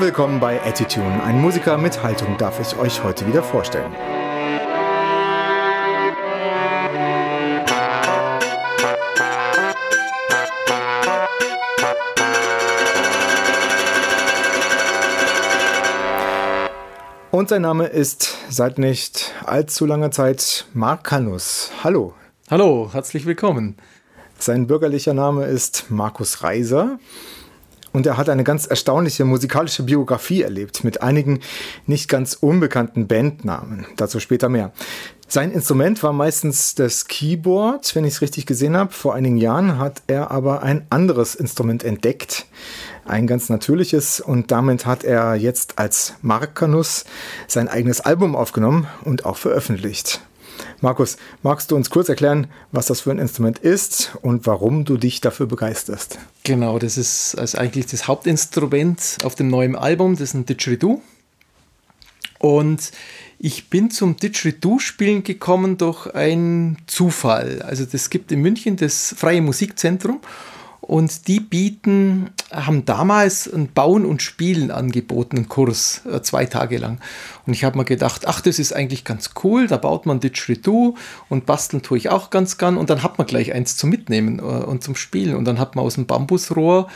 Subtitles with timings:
[0.00, 1.22] Hallo, willkommen bei Attitune.
[1.22, 3.92] Ein Musiker mit Haltung darf ich euch heute wieder vorstellen.
[17.30, 21.72] Und sein Name ist seit nicht allzu langer Zeit Mark Canus.
[21.84, 22.14] Hallo.
[22.50, 23.76] Hallo, herzlich willkommen.
[24.38, 26.98] Sein bürgerlicher Name ist Markus Reiser.
[27.92, 31.40] Und er hat eine ganz erstaunliche musikalische Biografie erlebt mit einigen
[31.86, 33.86] nicht ganz unbekannten Bandnamen.
[33.96, 34.72] Dazu später mehr.
[35.32, 38.92] Sein Instrument war meistens das Keyboard, wenn ich es richtig gesehen habe.
[38.92, 42.46] Vor einigen Jahren hat er aber ein anderes Instrument entdeckt,
[43.04, 44.20] ein ganz natürliches.
[44.20, 47.04] Und damit hat er jetzt als Markanus
[47.46, 50.20] sein eigenes Album aufgenommen und auch veröffentlicht.
[50.80, 54.96] Markus, magst du uns kurz erklären, was das für ein Instrument ist und warum du
[54.96, 56.18] dich dafür begeisterst?
[56.42, 61.02] Genau, das ist also eigentlich das Hauptinstrument auf dem neuen Album, das ist ein Didgeridoo.
[62.38, 62.90] Und
[63.38, 67.62] ich bin zum Didgeridoo-Spielen gekommen durch einen Zufall.
[67.62, 70.20] Also das gibt in München das Freie Musikzentrum
[70.90, 76.78] und die bieten, haben damals ein Bauen und Spielen angeboten, einen Kurs, äh, zwei Tage
[76.78, 76.98] lang.
[77.46, 80.96] Und ich habe mir gedacht, ach, das ist eigentlich ganz cool, da baut man Didgeridoo
[81.28, 82.76] und basteln tue ich auch ganz gern.
[82.76, 85.36] Und dann hat man gleich eins zum Mitnehmen äh, und zum Spielen.
[85.36, 86.88] Und dann hat man aus dem Bambusrohr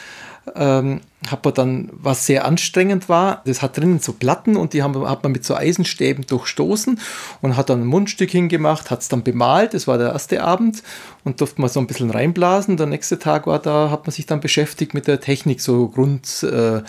[0.54, 4.82] ähm, hat man dann, was sehr anstrengend war, das hat drinnen so Platten und die
[4.82, 7.00] haben, hat man mit so Eisenstäben durchstoßen
[7.40, 10.82] und hat dann ein Mundstück hingemacht, hat es dann bemalt, das war der erste Abend
[11.24, 12.76] und durfte man so ein bisschen reinblasen.
[12.76, 16.84] Der nächste Tag war da, hat man sich dann beschäftigt mit der Technik, so Grundtöne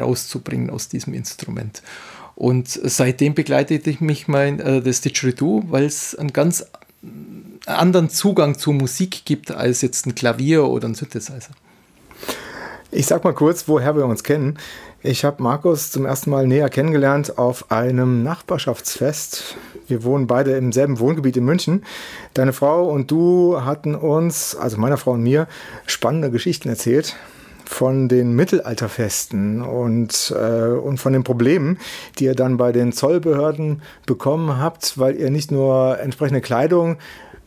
[0.00, 1.82] rauszubringen aus diesem Instrument.
[2.34, 6.66] Und seitdem begleitete ich mich mein, äh, das Didgeridoo, weil es einen ganz
[7.66, 11.52] anderen Zugang zur Musik gibt als jetzt ein Klavier oder ein Synthesizer.
[12.96, 14.56] Ich sag mal kurz, woher wir uns kennen.
[15.02, 19.58] Ich habe Markus zum ersten Mal näher kennengelernt auf einem Nachbarschaftsfest.
[19.86, 21.84] Wir wohnen beide im selben Wohngebiet in München.
[22.32, 25.46] Deine Frau und du hatten uns, also meiner Frau und mir,
[25.86, 27.16] spannende Geschichten erzählt
[27.66, 31.78] von den Mittelalterfesten und, äh, und von den Problemen,
[32.18, 36.96] die ihr dann bei den Zollbehörden bekommen habt, weil ihr nicht nur entsprechende Kleidung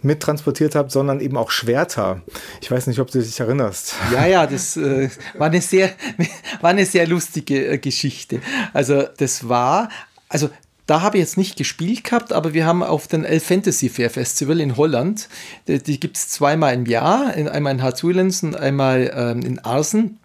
[0.02, 2.22] mittransportiert habt, sondern eben auch Schwerter.
[2.62, 3.96] Ich weiß nicht, ob du dich erinnerst.
[4.14, 5.92] Ja, ja, das äh, war, eine sehr,
[6.62, 8.42] war eine sehr lustige äh, Geschichte.
[8.74, 9.90] Also das war,
[10.30, 10.50] also
[10.86, 14.10] da habe ich jetzt nicht gespielt gehabt, aber wir haben auf den El Fantasy Fair
[14.10, 15.30] Festival in Holland,
[15.68, 20.18] die, die gibt es zweimal im Jahr, einmal in Hartzuilens und einmal ähm, in Arsen.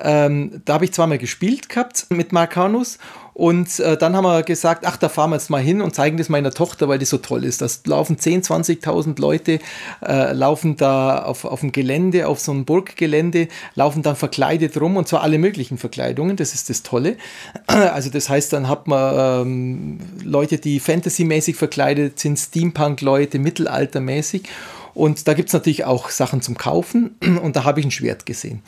[0.00, 2.98] Ähm, da habe ich zweimal gespielt gehabt mit Marcanus
[3.38, 6.16] und äh, dann haben wir gesagt, ach, da fahren wir jetzt mal hin und zeigen
[6.16, 7.60] das meiner Tochter, weil die so toll ist.
[7.60, 9.60] Das laufen 10.000, 20.000 Leute,
[10.04, 13.46] äh, laufen da auf, auf dem Gelände, auf so einem Burggelände,
[13.76, 16.36] laufen dann verkleidet rum und zwar alle möglichen Verkleidungen.
[16.36, 17.16] Das ist das Tolle.
[17.68, 24.48] Also das heißt, dann hat man ähm, Leute, die Fantasy-mäßig verkleidet sind, Steampunk-Leute, mittelaltermäßig.
[24.94, 28.26] Und da gibt es natürlich auch Sachen zum Kaufen und da habe ich ein Schwert
[28.26, 28.62] gesehen.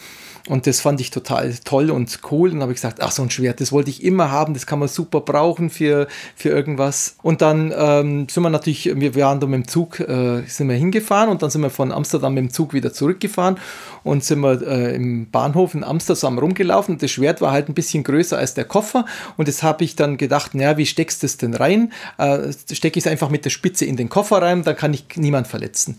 [0.49, 2.51] Und das fand ich total toll und cool.
[2.51, 4.78] Und habe ich gesagt, ach, so ein Schwert, das wollte ich immer haben, das kann
[4.78, 7.17] man super brauchen für, für irgendwas.
[7.23, 10.77] Und dann ähm, sind wir natürlich, wir waren da mit dem Zug, äh, sind wir
[10.77, 13.59] hingefahren und dann sind wir von Amsterdam mit dem Zug wieder zurückgefahren
[14.03, 16.95] und sind wir äh, im Bahnhof in Amsterdam rumgelaufen.
[16.95, 19.05] Und das Schwert war halt ein bisschen größer als der Koffer.
[19.37, 21.93] Und das habe ich dann gedacht, naja, wie steckst du das denn rein?
[22.19, 25.05] Äh, stecke ich es einfach mit der Spitze in den Koffer rein, dann kann ich
[25.17, 25.99] niemand verletzen.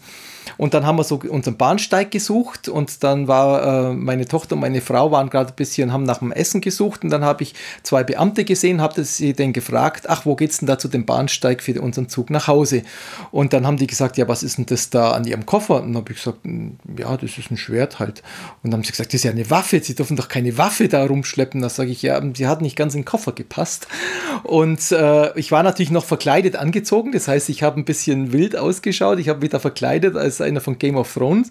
[0.58, 4.62] Und dann haben wir so unseren Bahnsteig gesucht und dann war äh, meine Tochter und
[4.62, 7.54] meine Frau waren gerade ein bisschen, haben nach dem Essen gesucht und dann habe ich
[7.84, 11.62] zwei Beamte gesehen, habe sie dann gefragt, ach, wo geht's denn da zu dem Bahnsteig
[11.62, 12.84] für unseren Zug nach Hause?
[13.32, 15.82] Und dann haben die gesagt, ja, was ist denn das da an ihrem Koffer?
[15.82, 18.24] Und dann habe ich gesagt, hm, ja, das ist ein Schwert halt.
[18.64, 20.88] Und dann haben sie gesagt, das ist ja eine Waffe, sie dürfen doch keine Waffe
[20.88, 21.62] da rumschleppen.
[21.62, 23.88] Da sage ich, ja, sie hat nicht ganz in den Koffer gepasst.
[24.44, 28.56] Und äh, ich war natürlich noch verkleidet angezogen, das heißt, ich habe ein bisschen wild
[28.56, 31.50] ausgeschaut, ich habe wieder verkleidet als einer von Game of Thrones.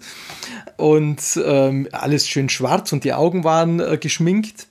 [0.77, 4.67] Und ähm, alles schön schwarz und die Augen waren äh, geschminkt.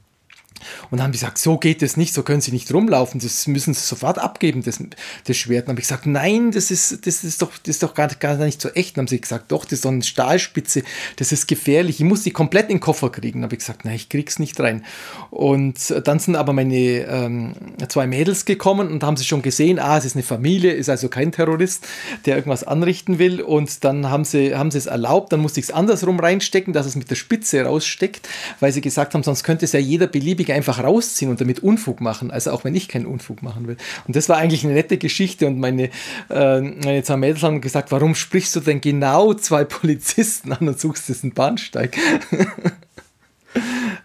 [0.91, 3.81] Und haben gesagt, so geht es nicht, so können sie nicht rumlaufen, das müssen sie
[3.81, 4.83] sofort abgeben, das,
[5.25, 5.67] das Schwert.
[5.67, 8.37] Dann habe ich gesagt, nein, das ist, das ist doch, das ist doch gar, gar
[8.37, 8.97] nicht so echt.
[8.97, 10.83] Dann haben sie gesagt, doch, das ist so eine Stahlspitze,
[11.17, 13.41] das ist gefährlich, ich muss die komplett in den Koffer kriegen.
[13.41, 14.85] Dann habe ich gesagt, nein, ich krieg's nicht rein.
[15.31, 17.55] Und dann sind aber meine ähm,
[17.89, 21.09] zwei Mädels gekommen und haben sie schon gesehen, ah, es ist eine Familie, ist also
[21.09, 21.87] kein Terrorist,
[22.27, 23.41] der irgendwas anrichten will.
[23.41, 26.87] Und dann haben sie, haben sie es erlaubt, dann musste ich es andersrum reinstecken, dass
[26.87, 28.29] es mit der Spitze raussteckt,
[28.61, 31.61] weil sie gesagt haben, sonst könnte es ja jeder beliebige Politik einfach rausziehen und damit
[31.61, 33.77] Unfug machen, also auch wenn ich keinen Unfug machen will.
[34.07, 35.91] Und das war eigentlich eine nette Geschichte und meine,
[36.29, 40.79] äh, meine zwei Mädels haben gesagt, warum sprichst du denn genau zwei Polizisten an und
[40.79, 41.97] suchst diesen Bahnsteig?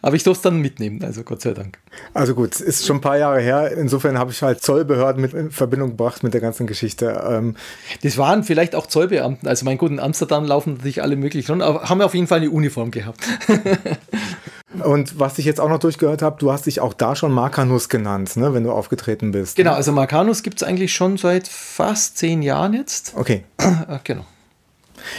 [0.02, 1.78] Aber ich durfte es dann mitnehmen, also Gott sei Dank.
[2.14, 3.72] Also gut, ist schon ein paar Jahre her.
[3.76, 7.24] Insofern habe ich halt Zollbehörden mit in Verbindung gebracht mit der ganzen Geschichte.
[7.28, 7.56] Ähm
[8.04, 9.48] das waren vielleicht auch Zollbeamten.
[9.48, 12.40] Also mein Gott, in Amsterdam laufen natürlich alle möglichen schon, aber haben auf jeden Fall
[12.40, 13.22] eine Uniform gehabt.
[14.84, 17.90] Und was ich jetzt auch noch durchgehört habe, du hast dich auch da schon Markanus
[17.90, 19.56] genannt, ne, wenn du aufgetreten bist.
[19.56, 23.14] Genau, also Markanus gibt es eigentlich schon seit fast zehn Jahren jetzt.
[23.16, 23.44] Okay.
[24.04, 24.26] genau.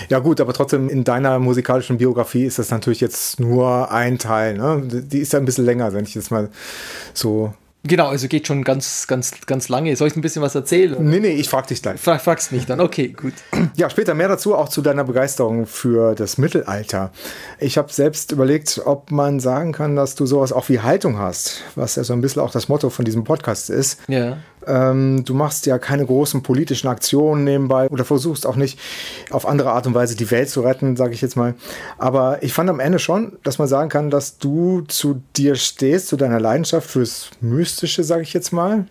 [0.08, 4.56] Ja gut, aber trotzdem in deiner musikalischen Biografie ist das natürlich jetzt nur ein Teil.
[4.56, 4.82] Ne?
[4.84, 6.50] Die ist ja ein bisschen länger, wenn ich jetzt mal
[7.14, 7.54] so
[7.86, 9.94] Genau, also geht schon ganz, ganz, ganz lange.
[9.96, 10.96] Soll ich ein bisschen was erzählen?
[10.98, 12.00] Nee, nee, ich frag dich gleich.
[12.00, 13.34] Frag, fragst mich dann, okay, gut.
[13.76, 17.10] Ja, später mehr dazu, auch zu deiner Begeisterung für das Mittelalter.
[17.58, 21.62] Ich habe selbst überlegt, ob man sagen kann, dass du sowas auch wie Haltung hast,
[21.74, 24.00] was ja so ein bisschen auch das Motto von diesem Podcast ist.
[24.08, 24.38] Ja.
[24.66, 28.78] Ähm, du machst ja keine großen politischen Aktionen nebenbei oder versuchst auch nicht
[29.30, 31.54] auf andere Art und Weise die Welt zu retten, sage ich jetzt mal.
[31.98, 36.08] Aber ich fand am Ende schon, dass man sagen kann, dass du zu dir stehst,
[36.08, 38.86] zu deiner Leidenschaft fürs Mystische, sage ich jetzt mal.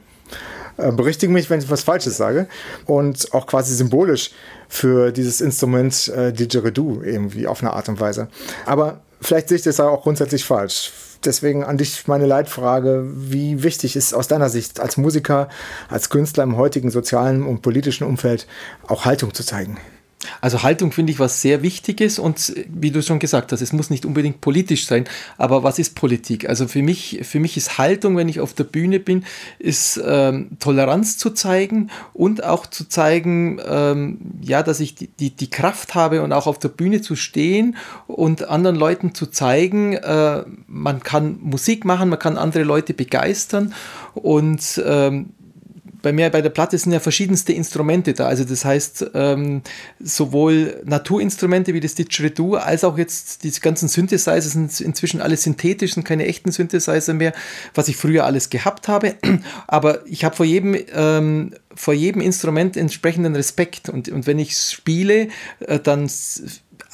[0.78, 2.48] Äh, berichtige mich, wenn ich was Falsches sage.
[2.86, 4.32] Und auch quasi symbolisch
[4.68, 8.28] für dieses Instrument äh, Didgeridoo irgendwie auf eine Art und Weise.
[8.66, 10.92] Aber vielleicht sehe ich das auch grundsätzlich falsch
[11.26, 15.50] deswegen an dich meine Leitfrage, wie wichtig ist aus deiner Sicht als Musiker,
[15.90, 18.48] als Künstler im heutigen sozialen und politischen Umfeld
[18.88, 19.78] auch Haltung zu zeigen?
[20.42, 23.90] Also Haltung finde ich was sehr Wichtiges und wie du schon gesagt hast, es muss
[23.90, 25.06] nicht unbedingt politisch sein,
[25.38, 26.48] aber was ist Politik?
[26.50, 29.26] Also für mich, für mich ist Haltung, wenn ich auf der Bühne bin,
[29.60, 35.32] ist ähm, Toleranz zu zeigen und auch zu zeigen, ähm, ja, dass ich die, die,
[35.32, 37.78] die, Kraft habe und auch auf der Bühne zu stehen
[38.08, 43.74] und anderen Leuten zu zeigen, äh, man kann Musik machen, man kann andere Leute begeistern
[44.14, 45.32] und ähm,
[46.06, 48.28] bei mir bei der Platte sind ja verschiedenste Instrumente da.
[48.28, 49.64] Also das heißt, ähm,
[50.00, 55.96] sowohl Naturinstrumente wie das Didgeridoo, als auch jetzt die ganzen Synthesizer sind inzwischen alle synthetisch,
[55.96, 57.34] sind keine echten Synthesizer mehr,
[57.74, 59.16] was ich früher alles gehabt habe.
[59.68, 63.90] Aber ich habe vor jedem ähm, vor jedem Instrument entsprechenden Respekt.
[63.90, 65.28] Und, und wenn ich spiele,
[65.60, 66.10] äh, dann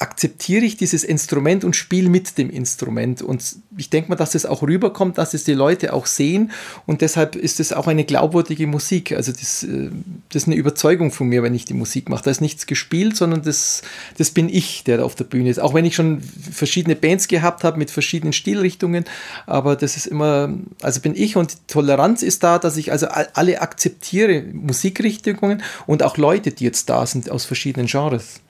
[0.02, 3.22] akzeptiere ich dieses Instrument und spiele mit dem Instrument.
[3.22, 6.50] Und ich denke mal, dass es auch rüberkommt, dass es die Leute auch sehen.
[6.86, 9.12] Und deshalb ist es auch eine glaubwürdige Musik.
[9.12, 9.90] Also das, äh,
[10.30, 12.24] das ist eine Überzeugung von mir, wenn ich die Musik mache.
[12.24, 13.82] Da ist nichts gespielt, sondern das,
[14.18, 15.60] das bin ich, der da auf der Bühne ist.
[15.60, 19.04] Auch wenn ich schon verschiedene Bands gehabt habe mit verschiedenen Stilrichtungen.
[19.46, 23.06] Aber das ist immer, also bin ich und die Toleranz ist da, dass ich also
[23.06, 28.40] alle akzeptiere, Musikrichtungen und auch Leute, die jetzt da sind aus verschiedenen Genres.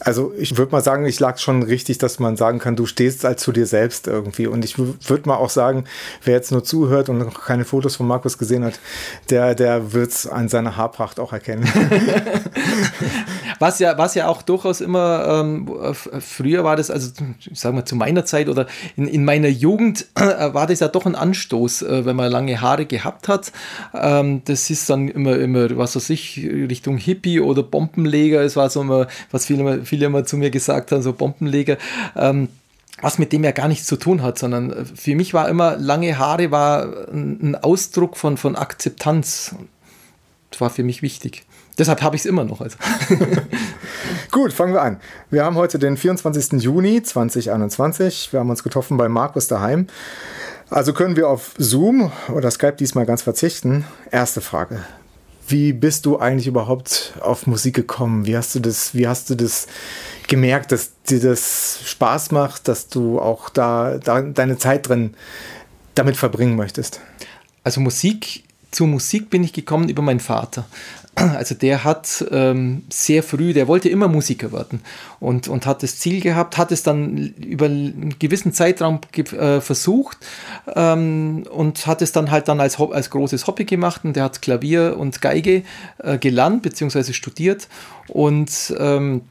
[0.00, 3.24] Also ich würde mal sagen, ich lag schon richtig, dass man sagen kann, du stehst
[3.24, 4.46] als zu dir selbst irgendwie.
[4.46, 5.84] Und ich würde mal auch sagen,
[6.24, 8.80] wer jetzt nur zuhört und noch keine Fotos von Markus gesehen hat,
[9.28, 11.68] der, der wird es an seiner Haarpracht auch erkennen.
[13.58, 15.68] was, ja, was ja auch durchaus immer, ähm,
[16.20, 18.66] früher war das, also ich sage mal zu meiner Zeit oder
[18.96, 22.60] in, in meiner Jugend äh, war das ja doch ein Anstoß, äh, wenn man lange
[22.60, 23.52] Haare gehabt hat.
[23.94, 28.40] Ähm, das ist dann immer, immer, was weiß ich, Richtung Hippie oder Bombenleger.
[28.40, 31.76] Es war so immer, was viele viele immer zu mir gesagt haben, so Bombenleger.
[32.16, 32.48] Ähm,
[33.02, 35.76] was mit dem ja gar nichts zu tun hat, sondern äh, für mich war immer,
[35.76, 39.54] lange Haare war ein Ausdruck von, von Akzeptanz.
[40.50, 41.44] Das war für mich wichtig.
[41.78, 42.60] Deshalb habe ich es immer noch.
[42.60, 42.76] Also.
[44.30, 45.00] Gut, fangen wir an.
[45.30, 46.62] Wir haben heute den 24.
[46.62, 48.32] Juni 2021.
[48.32, 49.86] Wir haben uns getroffen bei Markus daheim.
[50.68, 53.86] Also können wir auf Zoom oder Skype diesmal ganz verzichten.
[54.10, 54.84] Erste Frage.
[55.50, 58.24] Wie bist du eigentlich überhaupt auf Musik gekommen?
[58.24, 59.66] Wie hast du das, wie hast du das
[60.28, 65.14] gemerkt, dass dir das Spaß macht, dass du auch da, da deine Zeit drin
[65.96, 67.00] damit verbringen möchtest?
[67.64, 70.66] Also Musik, zur Musik bin ich gekommen über meinen Vater.
[71.20, 74.80] Also der hat ähm, sehr früh, der wollte immer Musiker werden
[75.18, 80.18] und, und hat das Ziel gehabt, hat es dann über einen gewissen Zeitraum äh, versucht
[80.74, 84.40] ähm, und hat es dann halt dann als, als großes Hobby gemacht und der hat
[84.40, 85.62] Klavier und Geige
[85.98, 87.12] äh, gelernt bzw.
[87.12, 87.68] studiert
[88.08, 89.22] und ähm,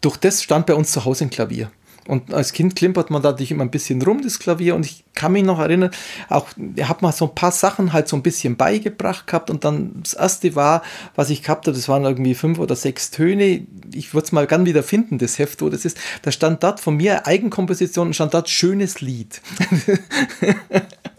[0.00, 1.70] durch das stand bei uns zu Hause ein Klavier.
[2.06, 4.74] Und als Kind klimpert man da natürlich immer ein bisschen rum, das Klavier.
[4.74, 5.90] Und ich kann mich noch erinnern,
[6.28, 9.50] auch, er hat mal so ein paar Sachen halt so ein bisschen beigebracht gehabt.
[9.50, 10.82] Und dann das erste war,
[11.14, 13.66] was ich gehabt habe, das waren irgendwie fünf oder sechs Töne.
[13.92, 15.98] Ich würde es mal gern wieder finden, das Heft, wo das ist.
[16.22, 19.40] Da stand dort von mir Eigenkomposition, stand dort schönes Lied.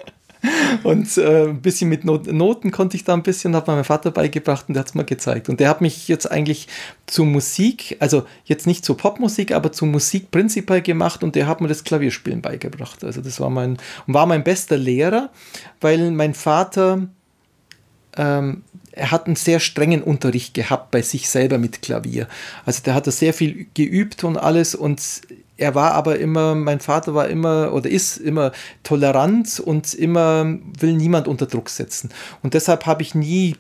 [0.84, 3.84] Und äh, ein bisschen mit Not Noten konnte ich da ein bisschen, hat mir mein
[3.84, 5.50] Vater beigebracht und der hat es mir gezeigt.
[5.50, 6.68] Und der hat mich jetzt eigentlich
[7.06, 11.62] zu Musik, also jetzt nicht zur Popmusik, aber zu Musik prinzipiell gemacht und der hat
[11.62, 13.04] mir das Klavierspielen beigebracht.
[13.04, 15.30] Also das war mein, war mein bester Lehrer,
[15.82, 17.08] weil mein Vater
[18.18, 18.64] ähm,
[18.96, 22.28] er hat einen sehr strengen Unterricht gehabt bei sich selber mit Klavier.
[22.66, 25.02] Also der hat da sehr viel geübt und alles und
[25.58, 28.52] er war aber immer, mein Vater war immer oder ist immer
[28.84, 30.46] tolerant und immer
[30.80, 32.10] will niemand unter Druck setzen.
[32.44, 33.56] Und deshalb habe ich nie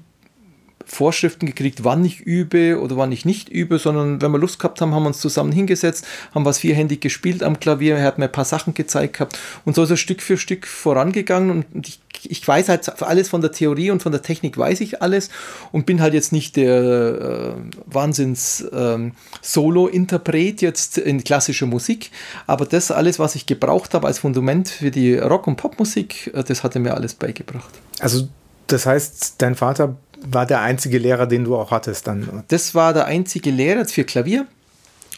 [0.85, 4.81] Vorschriften gekriegt, wann ich übe oder wann ich nicht übe, sondern wenn wir Lust gehabt
[4.81, 8.25] haben, haben wir uns zusammen hingesetzt, haben was vierhändig gespielt am Klavier, er hat mir
[8.25, 11.99] ein paar Sachen gezeigt gehabt und so ist er Stück für Stück vorangegangen und ich,
[12.23, 15.29] ich weiß halt alles von der Theorie und von der Technik weiß ich alles
[15.71, 17.53] und bin halt jetzt nicht der äh,
[17.85, 19.11] Wahnsinns äh,
[19.41, 22.11] Solo-Interpret jetzt in klassischer Musik,
[22.47, 26.43] aber das alles, was ich gebraucht habe als Fundament für die Rock- und Popmusik, äh,
[26.43, 27.73] das hat er mir alles beigebracht.
[27.99, 28.27] Also
[28.67, 29.95] das heißt, dein Vater
[30.27, 32.43] war der einzige Lehrer, den du auch hattest dann?
[32.47, 34.47] Das war der einzige Lehrer für Klavier.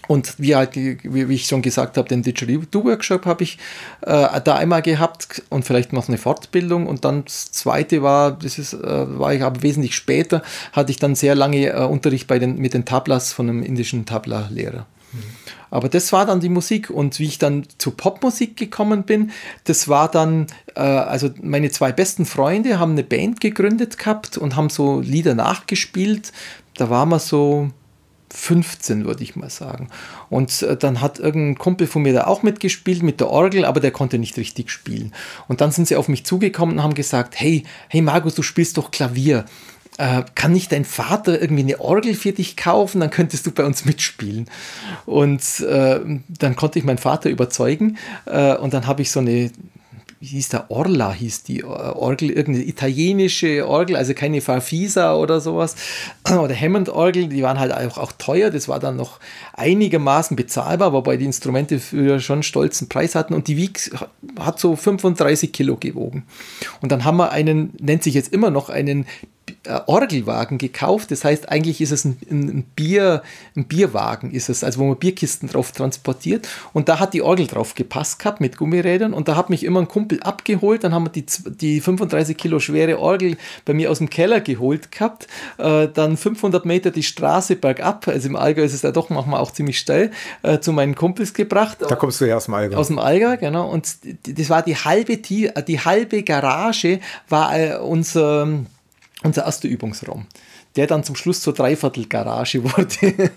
[0.07, 3.57] Und wie, halt, wie ich schon gesagt habe, den Didgeridoo-Workshop habe ich
[4.01, 6.87] äh, da einmal gehabt und vielleicht noch eine Fortbildung.
[6.87, 10.97] Und dann das zweite war, das ist, äh, war ich aber wesentlich später, hatte ich
[10.97, 14.85] dann sehr lange äh, Unterricht bei den, mit den Tablas von einem indischen Tabla-Lehrer.
[15.11, 15.23] Mhm.
[15.69, 16.89] Aber das war dann die Musik.
[16.89, 19.31] Und wie ich dann zu Popmusik gekommen bin,
[19.65, 24.55] das war dann, äh, also meine zwei besten Freunde haben eine Band gegründet gehabt und
[24.55, 26.31] haben so Lieder nachgespielt.
[26.75, 27.69] Da waren wir so
[28.29, 29.89] 15, würde ich mal sagen.
[30.29, 33.79] Und äh, dann hat irgendein Kumpel von mir da auch mitgespielt mit der Orgel, aber
[33.79, 35.13] der konnte nicht richtig spielen.
[35.47, 38.77] Und dann sind sie auf mich zugekommen und haben gesagt, hey, hey Markus, du spielst
[38.77, 39.45] doch Klavier
[39.97, 43.65] äh, kann nicht dein Vater irgendwie eine Orgel für dich kaufen, dann könntest du bei
[43.65, 44.49] uns mitspielen.
[45.05, 49.51] Und äh, dann konnte ich meinen Vater überzeugen äh, und dann habe ich so eine
[50.19, 55.39] wie hieß der Orla, hieß die äh, Orgel, irgendeine italienische Orgel, also keine Farfisa oder
[55.39, 55.75] sowas,
[56.27, 59.19] oder Hammond-Orgel, die waren halt auch, auch teuer, das war dann noch
[59.53, 63.91] einigermaßen bezahlbar, wobei die Instrumente für schon einen stolzen Preis hatten und die wiegt,
[64.39, 66.25] hat so 35 Kilo gewogen.
[66.81, 69.05] Und dann haben wir einen, nennt sich jetzt immer noch einen
[69.85, 71.11] Orgelwagen gekauft.
[71.11, 73.23] Das heißt, eigentlich ist es ein, ein, Bier,
[73.55, 76.47] ein Bierwagen, ist es, also wo man Bierkisten drauf transportiert.
[76.73, 79.13] Und da hat die Orgel drauf gepasst gehabt mit Gummirädern.
[79.13, 80.83] Und da hat mich immer ein Kumpel abgeholt.
[80.83, 84.91] Dann haben wir die, die 35 Kilo schwere Orgel bei mir aus dem Keller geholt
[84.91, 85.27] gehabt.
[85.57, 88.07] Äh, dann 500 Meter die Straße bergab.
[88.07, 90.11] Also im Allgäu ist es ja doch manchmal auch ziemlich steil.
[90.43, 91.77] Äh, zu meinen Kumpels gebracht.
[91.79, 92.77] Da kommst du ja aus dem Allgäu.
[92.77, 93.69] Aus dem Allgäu, genau.
[93.69, 98.47] Und das war die halbe, die, die halbe Garage war äh, unser
[99.23, 100.27] unser erster Übungsraum,
[100.75, 103.29] der dann zum Schluss zur Dreiviertelgarage wurde.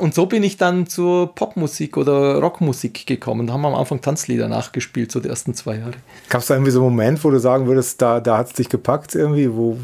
[0.00, 3.46] und so bin ich dann zur Popmusik oder Rockmusik gekommen.
[3.46, 5.94] Da haben wir am Anfang Tanzlieder nachgespielt, so die ersten zwei Jahre.
[6.28, 8.52] Gab es da irgendwie so einen Moment, wo du sagen würdest, da, da hat es
[8.54, 9.78] dich gepackt irgendwie, wo,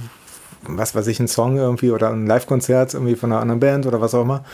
[0.62, 4.00] was weiß ich, ein Song irgendwie oder ein Live-Konzert irgendwie von einer anderen Band oder
[4.00, 4.44] was auch immer?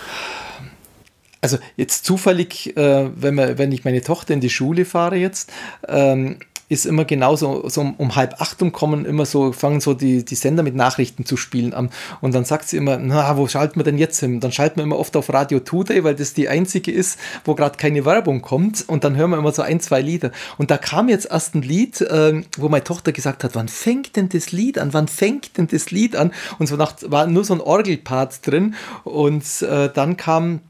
[1.42, 5.50] Also jetzt zufällig, äh, wenn, wir, wenn ich meine Tochter in die Schule fahre jetzt,
[5.88, 6.38] ähm,
[6.70, 10.36] ist immer genauso, so um, halb acht um kommen immer so, fangen so die, die
[10.36, 11.90] Sender mit Nachrichten zu spielen an.
[12.20, 14.38] Und dann sagt sie immer, na, wo schalten wir denn jetzt hin?
[14.38, 17.76] Dann schalten wir immer oft auf Radio Today, weil das die einzige ist, wo gerade
[17.76, 18.88] keine Werbung kommt.
[18.88, 20.30] Und dann hören wir immer so ein, zwei Lieder.
[20.58, 24.14] Und da kam jetzt erst ein Lied, äh, wo meine Tochter gesagt hat, wann fängt
[24.14, 24.94] denn das Lied an?
[24.94, 26.30] Wann fängt denn das Lied an?
[26.60, 28.76] Und so nach, war nur so ein Orgelpart drin.
[29.02, 30.60] Und äh, dann kam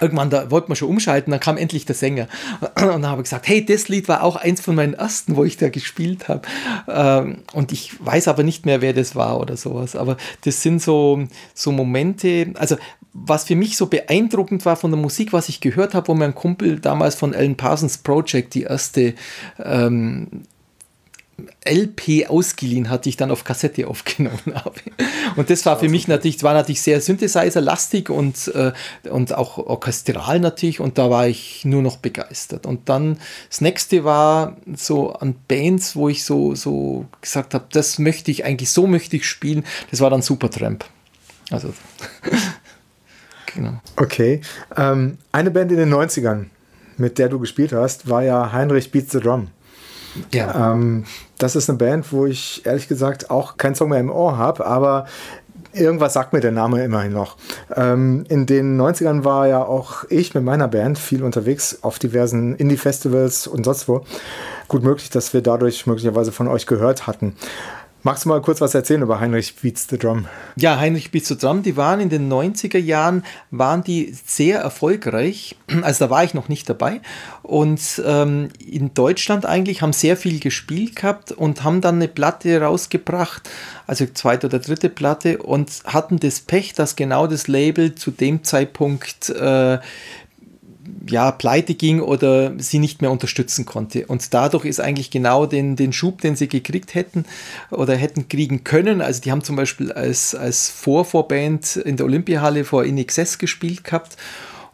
[0.00, 2.28] irgendwann, da wollte man schon umschalten, dann kam endlich der Sänger.
[2.60, 5.44] Und dann habe ich gesagt, hey, das Lied war auch eins von meinen ersten, wo
[5.44, 6.42] ich da gespielt habe.
[6.88, 9.94] Ähm, und ich weiß aber nicht mehr, wer das war oder sowas.
[9.94, 12.76] Aber das sind so, so Momente, also
[13.12, 16.34] was für mich so beeindruckend war von der Musik, was ich gehört habe, wo mein
[16.34, 19.14] Kumpel damals von Alan Parsons Project die erste
[19.62, 20.44] ähm,
[21.64, 24.74] LP ausgeliehen hatte, ich dann auf Kassette aufgenommen habe.
[25.36, 28.72] Und das war für mich natürlich, war natürlich sehr Synthesizer-lastig und, äh,
[29.08, 32.66] und auch orchestral natürlich und da war ich nur noch begeistert.
[32.66, 33.18] Und dann
[33.48, 38.44] das nächste war so an Bands, wo ich so, so gesagt habe, das möchte ich
[38.44, 40.84] eigentlich, so möchte ich spielen, das war dann Supertramp.
[41.50, 41.72] Also,
[43.54, 43.80] genau.
[43.96, 44.40] Okay.
[44.76, 46.46] Ähm, eine Band in den 90ern,
[46.96, 49.48] mit der du gespielt hast, war ja Heinrich Beats the Drum.
[50.32, 50.72] Ja.
[50.72, 51.04] Ähm,
[51.38, 54.66] das ist eine Band, wo ich ehrlich gesagt auch keinen Song mehr im Ohr habe,
[54.66, 55.06] aber
[55.72, 57.36] irgendwas sagt mir der Name immerhin noch.
[57.74, 62.54] Ähm, in den 90ern war ja auch ich mit meiner Band viel unterwegs auf diversen
[62.56, 64.04] Indie-Festivals und sonst wo.
[64.68, 67.36] Gut möglich, dass wir dadurch möglicherweise von euch gehört hatten.
[68.04, 70.26] Magst du mal kurz was erzählen über Heinrich Beats the Drum?
[70.56, 75.54] Ja, Heinrich Beats the Drum, die waren in den 90er Jahren, waren die sehr erfolgreich.
[75.82, 77.00] Also da war ich noch nicht dabei.
[77.42, 82.60] Und ähm, in Deutschland eigentlich haben sehr viel gespielt gehabt und haben dann eine Platte
[82.60, 83.48] rausgebracht,
[83.86, 88.42] also zweite oder dritte Platte, und hatten das Pech, dass genau das Label zu dem
[88.42, 89.78] Zeitpunkt äh,
[91.08, 94.06] ja, pleite ging oder sie nicht mehr unterstützen konnte.
[94.06, 97.24] Und dadurch ist eigentlich genau den, den Schub, den sie gekriegt hätten
[97.70, 99.00] oder hätten kriegen können.
[99.00, 103.84] Also die haben zum Beispiel als, als Vorvorband in der Olympiahalle vor In Excess gespielt
[103.84, 104.16] gehabt.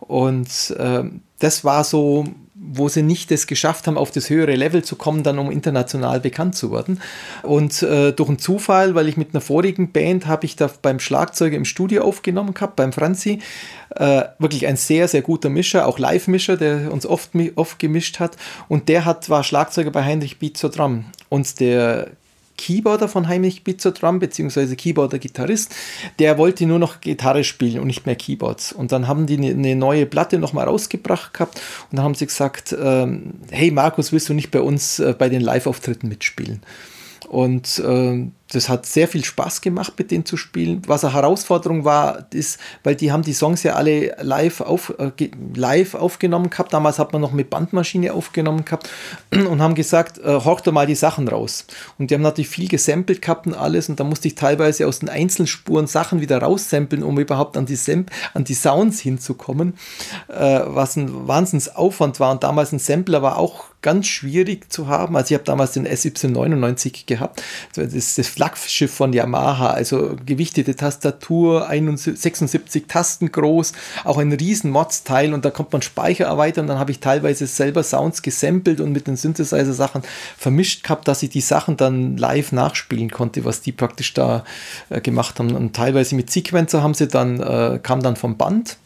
[0.00, 1.04] Und äh,
[1.38, 2.24] das war so
[2.60, 6.20] wo sie nicht es geschafft haben, auf das höhere Level zu kommen, dann um international
[6.20, 7.00] bekannt zu werden.
[7.42, 10.98] Und äh, durch einen Zufall, weil ich mit einer vorigen Band habe ich da beim
[10.98, 13.40] Schlagzeuger im Studio aufgenommen gehabt, beim Franzi.
[13.94, 18.36] Äh, wirklich ein sehr, sehr guter Mischer, auch Live-Mischer, der uns oft, oft gemischt hat.
[18.68, 21.06] Und der hat, war Schlagzeuger bei Heinrich Beat zur Drum.
[21.28, 22.08] Und der
[22.58, 25.74] Keyboarder von Heinrich Bitzer Drum, beziehungsweise Keyboarder-Gitarrist,
[26.18, 28.72] der wollte nur noch Gitarre spielen und nicht mehr Keyboards.
[28.72, 32.26] Und dann haben die eine ne neue Platte nochmal rausgebracht gehabt und dann haben sie
[32.26, 36.60] gesagt, ähm, hey Markus, willst du nicht bei uns äh, bei den Live-Auftritten mitspielen?
[37.28, 40.82] Und äh, das hat sehr viel Spaß gemacht, mit denen zu spielen.
[40.86, 45.10] Was eine Herausforderung war, ist, weil die haben die Songs ja alle live, auf, äh,
[45.54, 46.72] live aufgenommen gehabt.
[46.72, 48.88] Damals hat man noch mit Bandmaschine aufgenommen gehabt
[49.30, 51.66] und haben gesagt, äh, horch doch mal die Sachen raus.
[51.98, 53.90] Und die haben natürlich viel gesampelt gehabt und alles.
[53.90, 57.76] Und da musste ich teilweise aus den Einzelspuren Sachen wieder raussampeln, um überhaupt an die,
[57.76, 59.74] Samp an die Sounds hinzukommen,
[60.28, 62.32] äh, was ein Wahnsinnsaufwand war.
[62.32, 65.16] Und damals ein Sampler war auch ganz schwierig zu haben.
[65.16, 67.42] Also ich habe damals den SY99 gehabt.
[67.74, 73.72] Das ist das Flaggschiff von Yamaha, also gewichtete Tastatur, 76 Tasten groß,
[74.04, 76.66] auch ein riesen Mods-Teil und da kommt man Speicher erweitern.
[76.66, 80.02] Dann habe ich teilweise selber Sounds gesampelt und mit den Synthesizer-Sachen
[80.36, 84.44] vermischt gehabt, dass ich die Sachen dann live nachspielen konnte, was die praktisch da
[84.90, 85.54] äh, gemacht haben.
[85.54, 88.76] Und teilweise mit Sequencer haben sie dann, äh, kam dann vom Band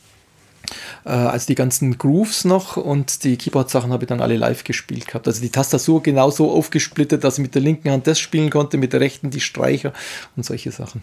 [1.05, 5.27] also die ganzen Grooves noch und die Keyboard-Sachen habe ich dann alle live gespielt gehabt.
[5.27, 8.93] Also die Tastatur genauso aufgesplittet, dass ich mit der linken Hand das spielen konnte, mit
[8.93, 9.93] der rechten die Streicher
[10.37, 11.03] und solche Sachen.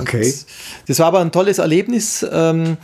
[0.00, 0.24] Okay.
[0.24, 0.46] Das,
[0.86, 2.24] das, war aber ein tolles Erlebnis.
[2.30, 2.76] Ähm,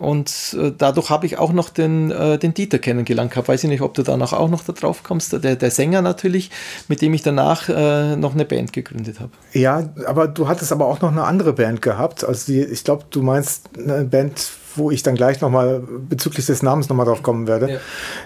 [0.00, 3.48] und äh, dadurch habe ich auch noch den, äh, den Dieter kennengelernt gehabt.
[3.48, 5.34] Weiß ich nicht, ob du danach auch noch da drauf kommst.
[5.44, 6.50] Der, der Sänger natürlich,
[6.88, 9.32] mit dem ich danach äh, noch eine Band gegründet habe.
[9.52, 12.24] Ja, aber du hattest aber auch noch eine andere Band gehabt.
[12.24, 16.62] Also die, ich glaube, du meinst eine Band, wo ich dann gleich nochmal bezüglich des
[16.62, 17.80] Namens nochmal drauf kommen werde,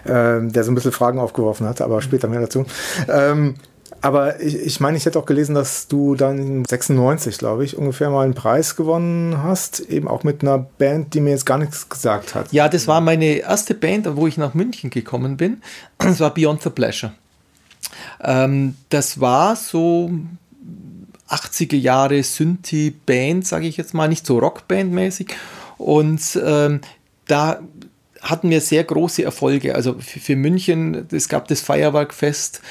[0.07, 0.37] ja.
[0.37, 2.65] ähm, der so ein bisschen Fragen aufgeworfen hat, aber später mehr dazu.
[3.09, 3.57] Ähm,
[4.01, 8.11] aber ich, ich meine, ich hätte auch gelesen, dass du dann 96, glaube ich, ungefähr
[8.11, 11.89] mal einen Preis gewonnen hast, eben auch mit einer Band, die mir jetzt gar nichts
[11.89, 12.53] gesagt hat.
[12.53, 15.63] Ja, das war meine erste Band, wo ich nach München gekommen bin.
[15.99, 17.13] Das war Beyond the Pleasure.
[18.23, 20.11] Ähm, das war so
[21.31, 25.33] 80er Jahre Synthie-Band, sage ich jetzt mal, nicht so Rockband-mäßig.
[25.79, 26.81] Und ähm,
[27.27, 27.61] da
[28.25, 29.75] hatten wir sehr große Erfolge.
[29.75, 32.63] Also für, für München, es gab das Feuerwerkfest,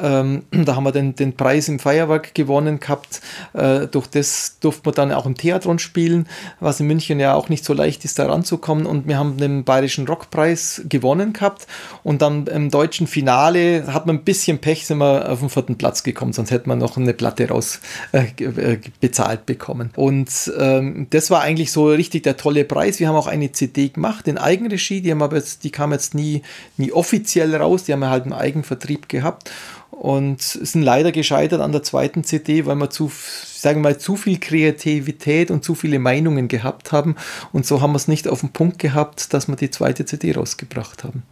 [0.00, 3.20] ähm, da haben wir den, den Preis im Feuerwerk gewonnen gehabt.
[3.52, 6.26] Äh, durch das durfte man dann auch im Theatron spielen,
[6.60, 8.86] was in München ja auch nicht so leicht ist, da ranzukommen.
[8.86, 11.66] Und wir haben den Bayerischen Rockpreis gewonnen gehabt.
[12.02, 15.76] Und dann im deutschen Finale hat man ein bisschen Pech, sind wir auf den vierten
[15.76, 17.80] Platz gekommen, sonst hätte man noch eine Platte raus
[18.12, 19.90] äh, äh bezahlt bekommen.
[19.96, 22.98] Und ähm, das war eigentlich so richtig der tolle Preis.
[22.98, 26.14] Wir haben auch eine CD gemacht in Eigenregie die haben aber jetzt, die kam jetzt
[26.14, 26.42] nie,
[26.76, 29.50] nie offiziell raus, die haben halt einen Eigenvertrieb gehabt
[29.90, 33.10] und sind leider gescheitert an der zweiten CD, weil wir zu,
[33.54, 37.16] sagen wir mal, zu viel Kreativität und zu viele Meinungen gehabt haben
[37.52, 40.32] und so haben wir es nicht auf den Punkt gehabt, dass wir die zweite CD
[40.32, 41.22] rausgebracht haben.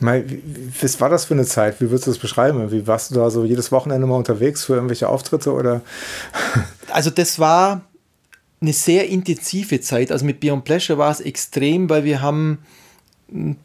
[0.00, 1.80] Was war das für eine Zeit?
[1.80, 2.70] Wie würdest du das beschreiben?
[2.70, 5.80] Wie warst du da so jedes Wochenende mal unterwegs für irgendwelche Auftritte oder?
[6.90, 7.82] Also das war
[8.60, 10.10] eine sehr intensive Zeit.
[10.10, 12.58] Also mit Beyond Pleasure war es extrem, weil wir haben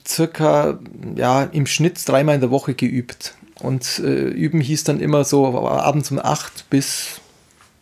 [0.08, 0.80] circa
[1.16, 3.36] ja, im Schnitt dreimal in der Woche geübt.
[3.60, 7.22] Und äh, üben hieß dann immer so abends um 8 bis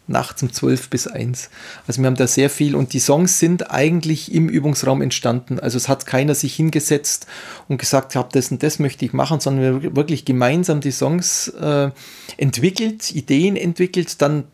[0.09, 1.49] nachts um 12 bis 1.
[1.87, 5.59] Also wir haben da sehr viel und die Songs sind eigentlich im Übungsraum entstanden.
[5.59, 7.27] Also es hat keiner sich hingesetzt
[7.67, 10.91] und gesagt, hab das und das möchte ich machen, sondern wir haben wirklich gemeinsam die
[10.91, 11.91] Songs äh,
[12.37, 14.45] entwickelt, Ideen entwickelt, dann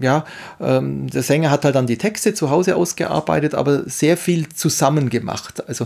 [0.00, 0.24] ja,
[0.60, 5.10] ähm, der Sänger hat halt dann die Texte zu Hause ausgearbeitet, aber sehr viel zusammen
[5.10, 5.66] gemacht.
[5.66, 5.84] Also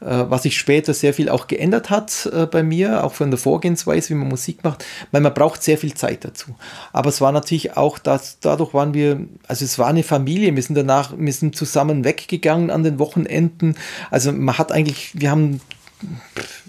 [0.00, 3.38] äh, was sich später sehr viel auch geändert hat äh, bei mir, auch von der
[3.38, 6.54] Vorgehensweise, wie man Musik macht, weil man braucht sehr viel Zeit dazu.
[6.92, 10.62] Aber es war natürlich auch, dass, dadurch waren wir, also es war eine Familie, wir
[10.62, 13.76] sind danach, wir sind zusammen weggegangen an den Wochenenden.
[14.10, 15.62] Also man hat eigentlich, wir haben,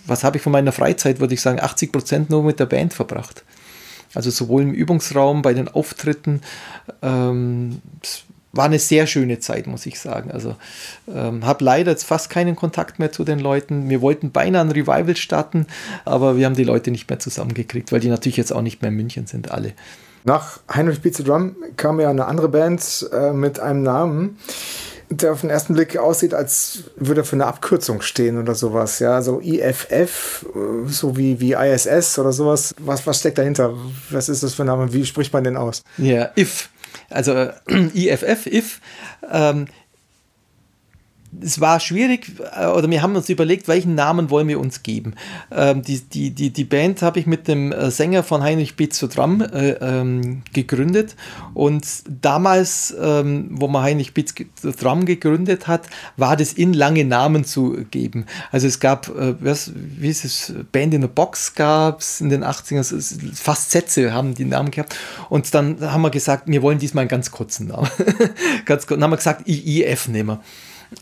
[0.06, 2.94] was habe ich von meiner Freizeit, würde ich sagen, 80 Prozent nur mit der Band
[2.94, 3.44] verbracht.
[4.16, 6.42] Also sowohl im Übungsraum, bei den Auftritten.
[7.02, 8.24] Ähm, es
[8.56, 10.32] war eine sehr schöne Zeit, muss ich sagen.
[10.32, 10.56] Also
[11.14, 13.90] ähm, habe leider jetzt fast keinen Kontakt mehr zu den Leuten.
[13.90, 15.68] Wir wollten beinahe ein Revival starten,
[16.06, 18.90] aber wir haben die Leute nicht mehr zusammengekriegt, weil die natürlich jetzt auch nicht mehr
[18.90, 19.74] in München sind, alle.
[20.24, 24.38] Nach Heinrich Pizza Drum kam ja eine andere Band äh, mit einem Namen
[25.10, 29.00] der auf den ersten Blick aussieht, als würde er für eine Abkürzung stehen oder sowas.
[29.00, 30.46] Ja, so IFF,
[30.88, 32.74] so wie, wie ISS oder sowas.
[32.80, 33.74] Was, was steckt dahinter?
[34.10, 34.94] Was ist das für ein Name?
[34.94, 35.84] Wie spricht man den aus?
[35.98, 36.70] Ja, IF.
[37.10, 37.34] Also
[37.94, 38.82] IFF, IF.
[39.32, 39.68] Ähm,
[41.42, 45.16] es war schwierig, äh, oder wir haben uns überlegt, welchen Namen wollen wir uns geben.
[45.52, 48.98] Ähm, die, die, die, die Band habe ich mit dem äh, Sänger von Heinrich Bitz
[48.98, 51.16] zu Drum äh, ähm, gegründet.
[51.54, 51.86] Und
[52.22, 57.46] damals, ähm, wo man Heinrich Bitz zu Drum gegründet hat, war das in, lange Namen
[57.46, 58.26] zu geben.
[58.52, 62.30] Also es gab, äh, was, wie ist es, Band in a Box gab es in
[62.30, 64.96] den 80ern, fast Sätze haben die Namen gehabt.
[65.30, 67.90] Und dann haben wir gesagt, wir wollen diesmal einen ganz kurzen Namen.
[68.66, 70.42] ganz kurz, dann haben wir gesagt, IIF nehmen wir.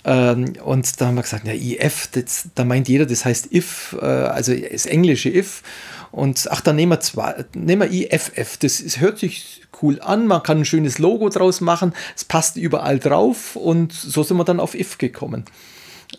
[0.06, 3.96] Ähm, und da haben wir gesagt, ja, IF, das, da meint jeder, das heißt if,
[4.02, 5.64] äh, also das englische if.
[6.12, 8.58] Und ach, dann nehmen wir zwei, nehmen wir IFF.
[8.58, 12.56] Das ist, hört sich cool an, man kann ein schönes Logo draus machen, es passt
[12.58, 15.46] überall drauf und so sind wir dann auf if gekommen.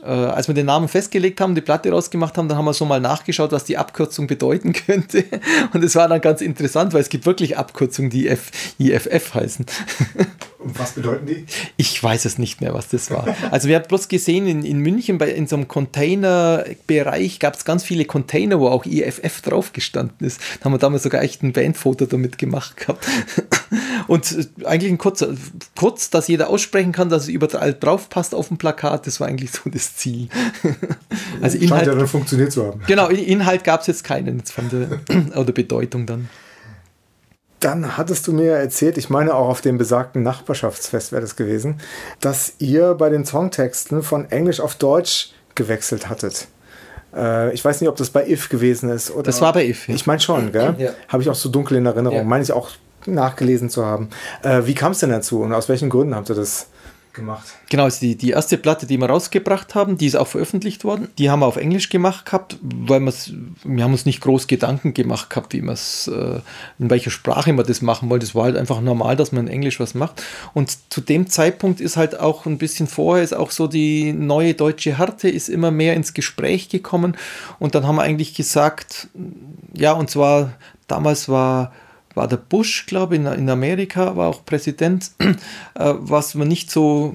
[0.03, 2.85] Äh, als wir den Namen festgelegt haben, die Platte rausgemacht haben, dann haben wir so
[2.85, 5.25] mal nachgeschaut, was die Abkürzung bedeuten könnte.
[5.73, 9.67] Und es war dann ganz interessant, weil es gibt wirklich Abkürzungen, die IFF heißen.
[10.65, 11.45] Und was bedeuten die?
[11.77, 13.37] Ich weiß es nicht mehr, was das war.
[13.51, 17.65] Also wir haben bloß gesehen, in, in München bei, in so einem Containerbereich gab es
[17.65, 20.41] ganz viele Container, wo auch IFF drauf gestanden ist.
[20.59, 23.07] Da haben wir damals sogar echt ein Bandfoto damit gemacht gehabt.
[24.07, 25.35] Und äh, eigentlich ein kurzer,
[25.77, 29.29] kurz, dass jeder aussprechen kann, dass es überall drauf passt auf dem Plakat, das war
[29.29, 30.29] eigentlich so das Ziel.
[31.43, 32.81] Also Inhalt, Scheint ja dann funktioniert zu haben.
[32.87, 36.29] Genau, Inhalt gab es jetzt keinen jetzt von der, oder Bedeutung dann.
[37.65, 41.81] Dann hattest du mir erzählt, ich meine auch auf dem besagten Nachbarschaftsfest wäre das gewesen,
[42.21, 46.49] dass ihr bei den Songtexten von Englisch auf Deutsch gewechselt hattet.
[47.17, 49.11] Äh, ich weiß nicht, ob das bei If gewesen ist.
[49.11, 49.89] Oder das war bei If.
[49.89, 49.95] Ja.
[49.95, 50.75] Ich meine schon, gell?
[50.77, 50.91] Ja.
[51.09, 52.19] Habe ich auch so dunkel in Erinnerung.
[52.19, 52.25] Ja.
[52.25, 52.69] Meine ich auch
[53.07, 54.11] nachgelesen zu haben.
[54.43, 56.67] Äh, wie kam es denn dazu und aus welchen Gründen habt ihr das
[57.15, 57.47] gemacht.
[57.71, 61.09] Genau, also die, die erste Platte, die wir rausgebracht haben, die ist auch veröffentlicht worden.
[61.19, 65.31] Die haben wir auf Englisch gemacht gehabt, weil wir haben uns nicht groß Gedanken gemacht
[65.31, 66.41] gehabt, wie äh,
[66.79, 68.21] in welcher Sprache wir das machen wollen.
[68.21, 70.23] Das war halt einfach normal, dass man in Englisch was macht.
[70.53, 74.55] Und zu dem Zeitpunkt ist halt auch ein bisschen vorher ist auch so die neue
[74.55, 77.17] deutsche Härte ist immer mehr ins Gespräch gekommen.
[77.59, 79.09] Und dann haben wir eigentlich gesagt,
[79.73, 80.53] ja, und zwar
[80.87, 81.73] damals war
[82.15, 85.35] war der Bush, glaube ich, in, in Amerika, war auch Präsident, äh,
[85.75, 87.15] was wir nicht so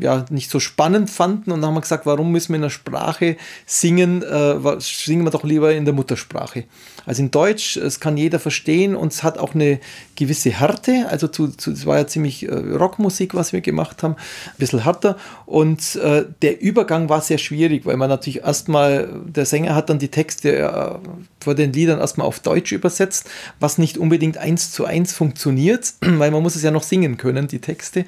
[0.00, 4.22] ja, nicht so spannend fanden und haben gesagt, warum müssen wir in der Sprache singen,
[4.22, 6.64] äh, singen wir doch lieber in der Muttersprache.
[7.06, 9.78] Also in Deutsch, es kann jeder verstehen und es hat auch eine
[10.16, 14.14] gewisse Härte, also zu, zu, es war ja ziemlich äh, Rockmusik, was wir gemacht haben,
[14.14, 15.16] ein bisschen härter.
[15.46, 19.98] Und äh, der Übergang war sehr schwierig, weil man natürlich erstmal, der Sänger hat dann
[19.98, 20.94] die Texte äh,
[21.40, 23.28] vor den Liedern erstmal auf Deutsch übersetzt,
[23.60, 27.48] was nicht unbedingt eins zu eins funktioniert, weil man muss es ja noch singen können,
[27.48, 28.06] die Texte.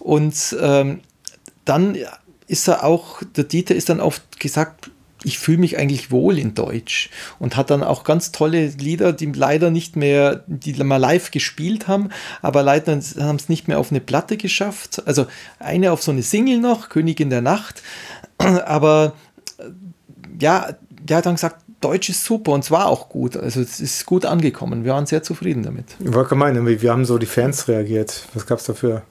[0.00, 1.00] Und ähm,
[1.64, 1.96] dann
[2.46, 4.90] ist er auch, der Dieter ist dann oft gesagt,
[5.24, 9.26] ich fühle mich eigentlich wohl in Deutsch und hat dann auch ganz tolle Lieder, die
[9.26, 13.90] leider nicht mehr, die mal live gespielt haben, aber leider haben es nicht mehr auf
[13.90, 15.02] eine Platte geschafft.
[15.06, 15.26] Also
[15.58, 17.82] eine auf so eine Single noch, Königin der Nacht,
[18.38, 19.14] aber
[20.40, 23.36] ja, der hat dann gesagt, Deutsch ist super und zwar auch gut.
[23.36, 24.84] Also es ist gut angekommen.
[24.84, 25.86] Wir waren sehr zufrieden damit.
[25.98, 28.28] Ich wollte meinen, wie haben so die Fans reagiert?
[28.34, 29.02] Was gab es dafür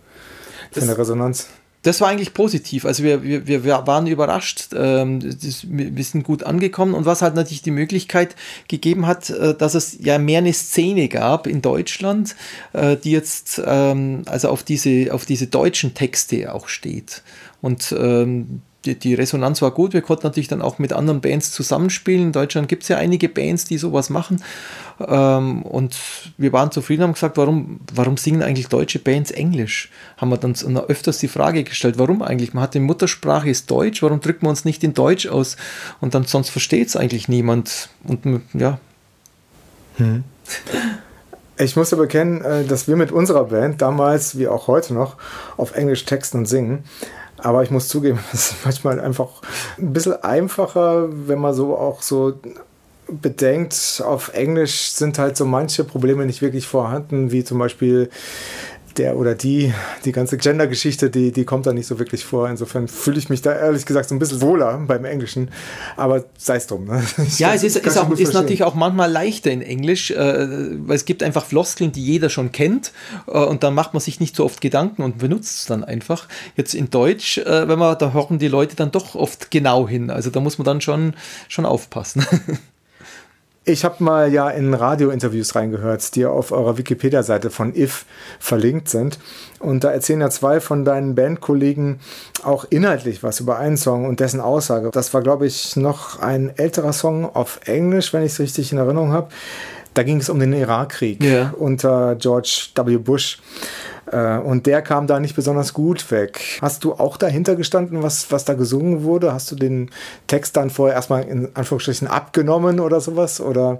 [0.72, 1.48] für eine Resonanz?
[1.84, 2.86] Das war eigentlich positiv.
[2.86, 7.63] Also wir, wir, wir waren überrascht, ähm, wir sind gut angekommen und was halt natürlich
[7.63, 8.36] die Möglichkeit
[8.67, 12.36] gegeben hat, äh, dass es ja mehr eine Szene gab in Deutschland,
[12.74, 17.24] äh, die jetzt ähm, also auf diese, auf diese deutschen Texte auch steht.
[17.62, 19.94] Und ähm, die, die, Resonanz war gut.
[19.94, 22.28] Wir konnten natürlich dann auch mit anderen Bands zusammenspielen.
[22.28, 24.44] In Deutschland gibt es ja einige Bands, die sowas machen.
[25.00, 25.98] Ähm, und
[26.38, 29.89] wir waren zufrieden, haben gesagt, warum, warum singen eigentlich deutsche Bands Englisch?
[30.17, 30.56] Haben wir dann
[30.88, 32.54] öfters die Frage gestellt, warum eigentlich?
[32.54, 35.58] Man hat die Muttersprache ist Deutsch, warum drücken wir uns nicht in Deutsch aus?
[36.00, 37.89] Und dann sonst versteht es eigentlich niemand.
[38.04, 38.80] Und ja.
[39.98, 40.24] Hm.
[41.58, 45.17] Ich muss aber erkennen, äh, dass wir mit unserer Band damals, wie auch heute noch,
[45.58, 46.84] auf Englisch texten und singen.
[47.43, 49.30] Aber ich muss zugeben, es ist manchmal einfach
[49.77, 52.34] ein bisschen einfacher, wenn man so auch so
[53.08, 58.10] bedenkt, auf Englisch sind halt so manche Probleme nicht wirklich vorhanden, wie zum Beispiel
[58.97, 59.73] der oder die,
[60.06, 62.49] die ganze Gender-Geschichte, die, die kommt da nicht so wirklich vor.
[62.49, 65.49] Insofern fühle ich mich da ehrlich gesagt so ein bisschen wohler beim Englischen.
[65.97, 66.86] Aber sei es drum.
[66.86, 67.04] Ne?
[67.38, 70.47] Ja, es ist, ist, auch, ist natürlich auch manchmal leichter in Englisch, äh,
[70.88, 72.91] weil es gibt einfach Floskeln, die jeder schon kennt.
[73.27, 76.27] Äh, und dann macht man sich nicht so oft Gedanken und benutzt es dann einfach.
[76.56, 80.10] Jetzt in Deutsch, äh, wenn man, da hören die Leute dann doch oft genau hin.
[80.10, 81.13] Also da muss man dann schon,
[81.47, 82.25] schon aufpassen.
[83.63, 88.06] Ich habe mal ja in Radiointerviews reingehört, die auf eurer Wikipedia-Seite von IF
[88.39, 89.19] verlinkt sind.
[89.60, 92.00] Und da erzählen ja zwei von deinen Bandkollegen
[92.41, 94.89] auch inhaltlich was über einen Song und dessen Aussage.
[94.91, 98.80] Das war, glaube ich, noch ein älterer Song auf Englisch, wenn ich es richtig in
[98.80, 99.30] Erinnerung habe.
[99.93, 101.54] Da ging es um den Irakkrieg yeah.
[101.56, 102.97] unter George W.
[102.97, 103.39] Bush.
[104.12, 106.60] Äh, und der kam da nicht besonders gut weg.
[106.62, 109.34] Hast du auch dahinter gestanden, was, was da gesungen wurde?
[109.34, 109.89] Hast du den
[110.28, 113.39] Text dann vorher erstmal in Anführungsstrichen abgenommen oder sowas?
[113.39, 113.80] Oder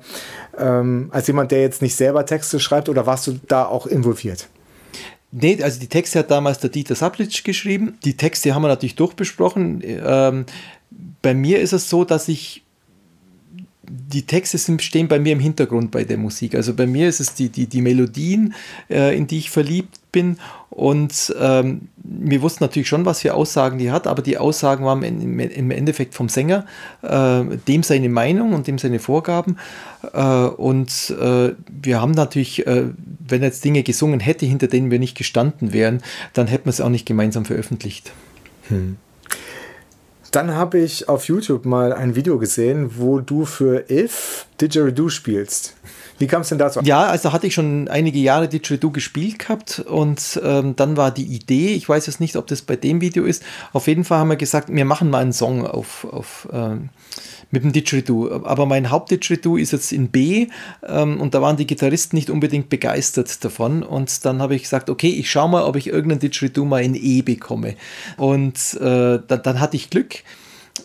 [0.58, 4.48] ähm, als jemand, der jetzt nicht selber Texte schreibt, oder warst du da auch involviert?
[5.32, 7.98] Nee, also die Texte hat damals der Dieter Saplitsch geschrieben.
[8.04, 9.82] Die Texte haben wir natürlich durchbesprochen.
[9.84, 10.46] Ähm,
[11.22, 12.64] bei mir ist es so, dass ich
[13.84, 16.56] die Texte sind, stehen bei mir im Hintergrund bei der Musik.
[16.56, 18.54] Also bei mir ist es die, die, die Melodien,
[18.90, 20.38] äh, in die ich verliebt bin.
[20.70, 25.04] Und ähm, wir wussten natürlich schon, was für Aussagen die hat, aber die Aussagen waren
[25.04, 26.66] im, im Endeffekt vom Sänger,
[27.02, 29.58] äh, dem seine Meinung und dem seine Vorgaben.
[30.14, 32.86] Äh, und äh, wir haben natürlich, äh,
[33.28, 36.02] wenn er jetzt Dinge gesungen hätte, hinter denen wir nicht gestanden wären,
[36.34, 38.12] dann hätten wir es auch nicht gemeinsam veröffentlicht.
[38.70, 38.98] Hm.
[40.32, 45.76] Dann habe ich auf YouTube mal ein Video gesehen, wo du für If Didgeridoo spielst.
[46.22, 46.82] Wie kam es denn dazu?
[46.84, 51.26] Ja, also hatte ich schon einige Jahre Didgeridoo gespielt gehabt und ähm, dann war die
[51.26, 53.42] Idee, ich weiß jetzt nicht, ob das bei dem Video ist,
[53.74, 56.90] auf jeden Fall haben wir gesagt, wir machen mal einen Song auf, auf ähm,
[57.50, 58.44] mit dem Didgeridoo.
[58.44, 60.48] Aber mein Haupt-Didgeridoo ist jetzt in B
[60.88, 63.82] ähm, und da waren die Gitarristen nicht unbedingt begeistert davon.
[63.84, 66.96] Und dann habe ich gesagt, okay, ich schaue mal, ob ich irgendein Didgeridoo mal in
[66.96, 67.76] E bekomme.
[68.18, 70.24] Und äh, dann, dann, hatte ich Glück,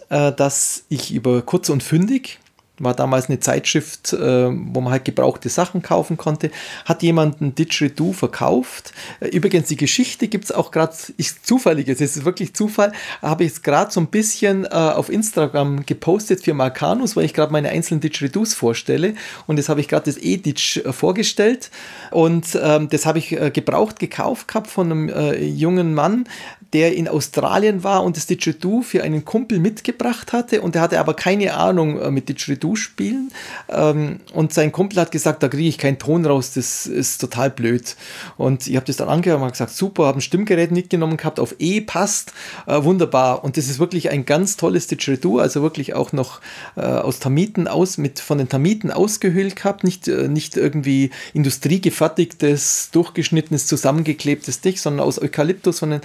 [0.08, 2.38] äh, dass ich über kurz und fündig
[2.78, 6.50] war damals eine Zeitschrift, äh, wo man halt gebrauchte Sachen kaufen konnte,
[6.84, 8.92] hat jemand ein Didgeridoo verkauft.
[9.20, 13.44] Äh, übrigens, die Geschichte gibt es auch gerade, ist zufällig, es ist wirklich Zufall, habe
[13.44, 17.52] ich es gerade so ein bisschen äh, auf Instagram gepostet für Marcanus, weil ich gerade
[17.52, 19.14] meine einzelnen Didgeridoos vorstelle
[19.46, 21.70] und das habe ich gerade das E-Ditch äh, vorgestellt
[22.10, 26.28] und ähm, das habe ich äh, gebraucht gekauft gehabt von einem äh, jungen Mann,
[26.76, 31.00] der in Australien war und das Didgeridoo für einen Kumpel mitgebracht hatte und der hatte
[31.00, 33.32] aber keine Ahnung äh, mit Didgeridoo spielen.
[33.70, 37.48] Ähm, und sein Kumpel hat gesagt, da kriege ich keinen Ton raus, das ist total
[37.48, 37.96] blöd.
[38.36, 41.54] Und ich habe das dann angehört und gesagt, super, habe ein Stimmgerät mitgenommen gehabt, auf
[41.58, 42.34] E passt,
[42.66, 43.42] äh, wunderbar.
[43.42, 46.42] Und das ist wirklich ein ganz tolles Didgeridoo, also wirklich auch noch
[46.76, 52.90] äh, aus Termiten aus, mit von den Termiten ausgehöhlt gehabt, nicht, äh, nicht irgendwie industriegefertigtes,
[52.92, 56.00] durchgeschnittenes, zusammengeklebtes Dich, sondern aus Eukalyptus von den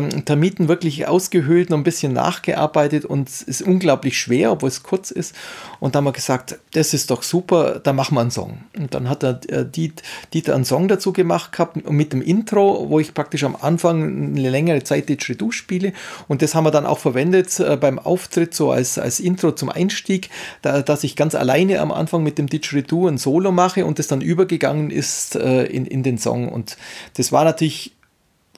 [0.00, 4.82] ähm, Termiten wirklich ausgehöhlt, noch ein bisschen nachgearbeitet und es ist unglaublich schwer, obwohl es
[4.82, 5.34] kurz ist.
[5.78, 8.60] Und da haben wir gesagt, das ist doch super, da machen wir einen Song.
[8.76, 13.00] Und dann hat der äh, Dieter einen Song dazu gemacht gehabt mit dem Intro, wo
[13.00, 15.92] ich praktisch am Anfang eine längere Zeit Didgeridoo spiele.
[16.28, 19.68] Und das haben wir dann auch verwendet äh, beim Auftritt, so als, als Intro zum
[19.68, 20.30] Einstieg,
[20.62, 24.06] da, dass ich ganz alleine am Anfang mit dem Didgeridoo ein Solo mache und das
[24.06, 26.48] dann übergegangen ist äh, in, in den Song.
[26.48, 26.76] Und
[27.14, 27.92] das war natürlich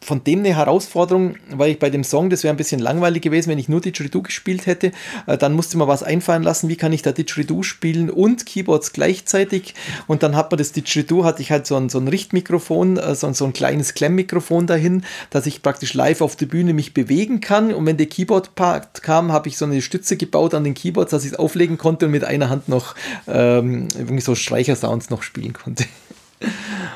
[0.03, 3.51] von dem eine Herausforderung, weil ich bei dem Song, das wäre ein bisschen langweilig gewesen,
[3.51, 4.93] wenn ich nur Didgeridoo gespielt hätte.
[5.27, 8.93] Äh, dann musste man was einfallen lassen, wie kann ich da Didgeridoo spielen und Keyboards
[8.93, 9.75] gleichzeitig.
[10.09, 13.15] Und dann hat man das Didgeridoo, hatte ich halt so ein, so ein Richtmikrofon, äh,
[13.15, 16.95] so ein, so ein kleines Klemmmikrofon dahin, dass ich praktisch live auf der Bühne mich
[16.95, 17.73] bewegen kann.
[17.73, 21.25] Und wenn der Keyboard-Part kam, habe ich so eine Stütze gebaut an den Keyboards, dass
[21.25, 22.97] ich es auflegen konnte und mit einer Hand noch
[23.29, 25.85] ähm, irgendwie so Streichersounds noch spielen konnte.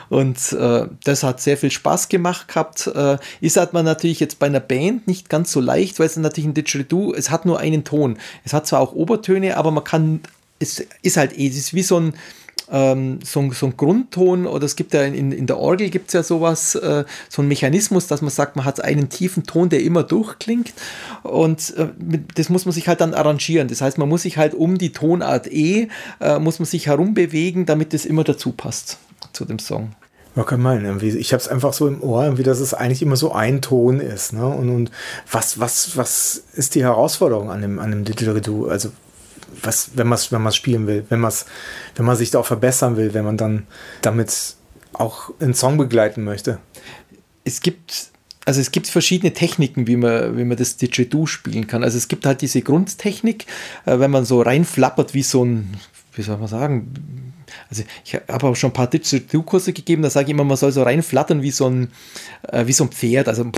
[0.09, 2.87] Und äh, das hat sehr viel Spaß gemacht gehabt.
[2.87, 6.17] Äh, ist halt man natürlich jetzt bei einer Band nicht ganz so leicht, weil es
[6.17, 8.19] natürlich ein Didgeridoo, es hat nur einen Ton.
[8.45, 10.21] Es hat zwar auch Obertöne, aber man kann,
[10.59, 12.15] es ist halt eh, es ist wie so ein,
[12.71, 16.15] ähm, so, so ein Grundton oder es gibt ja in, in der Orgel gibt es
[16.15, 19.83] ja sowas, äh, so ein Mechanismus, dass man sagt, man hat einen tiefen Ton, der
[19.83, 20.73] immer durchklingt
[21.23, 21.89] und äh,
[22.35, 23.69] das muss man sich halt dann arrangieren.
[23.69, 25.89] Das heißt, man muss sich halt um die Tonart E,
[26.21, 28.99] äh, muss man sich herumbewegen, damit das immer dazu passt
[29.37, 29.93] zu dem Song.
[30.35, 33.17] Man kann meinen, ich habe es einfach so im Ohr, irgendwie, dass es eigentlich immer
[33.17, 34.35] so ein Ton ist.
[34.35, 34.47] Ne?
[34.47, 34.91] Und, und
[35.31, 38.67] was, was, was ist die Herausforderung an dem, an dem Didgeridoo?
[38.67, 38.91] Also
[39.63, 43.15] was, wenn man es wenn spielen will, wenn, wenn man sich da auch verbessern will,
[43.15, 43.67] wenn man dann
[44.03, 44.57] damit
[44.93, 46.59] auch einen Song begleiten möchte?
[47.45, 48.11] Es gibt
[48.45, 51.83] also es gibt verschiedene Techniken, wie man, wie man das Didgeridoo spielen kann.
[51.83, 53.47] Also es gibt halt diese Grundtechnik,
[53.87, 55.75] äh, wenn man so reinflappert wie so ein,
[56.13, 57.35] wie soll man sagen,
[57.69, 60.73] also ich habe auch schon ein paar Digital-Kurse gegeben, da sage ich immer, man soll
[60.73, 61.89] so reinflattern wie so ein,
[62.43, 63.51] äh, wie so ein Pferd, also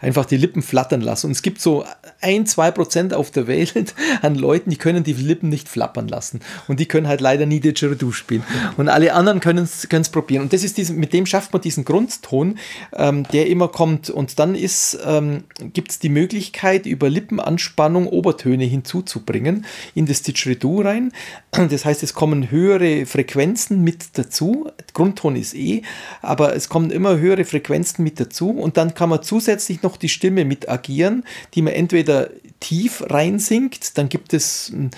[0.00, 1.26] einfach die Lippen flattern lassen.
[1.26, 1.84] Und es gibt so
[2.20, 6.40] ein, zwei Prozent auf der Welt an Leuten, die können die Lippen nicht flappern lassen.
[6.66, 8.42] Und die können halt leider nie Didgeridoo spielen.
[8.76, 10.42] Und alle anderen können es probieren.
[10.42, 12.58] Und das ist diesen, mit dem schafft man diesen Grundton,
[12.94, 14.10] ähm, der immer kommt.
[14.10, 21.12] Und dann ähm, gibt es die Möglichkeit, über Lippenanspannung Obertöne hinzuzubringen in das Didgeridoo rein.
[21.68, 24.70] Das heißt, es kommen höhere Frequenzen mit dazu.
[24.94, 25.82] Grundton ist E,
[26.22, 30.08] aber es kommen immer höhere Frequenzen mit dazu und dann kann man zusätzlich noch die
[30.08, 31.24] Stimme mit agieren,
[31.54, 34.90] die man entweder tief reinsingt, dann gibt es ein,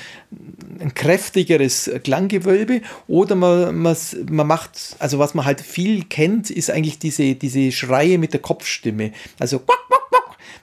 [0.81, 3.96] ein kräftigeres Klanggewölbe oder man, man,
[4.31, 8.40] man macht, also was man halt viel kennt, ist eigentlich diese, diese Schreie mit der
[8.40, 9.12] Kopfstimme.
[9.38, 9.62] Also.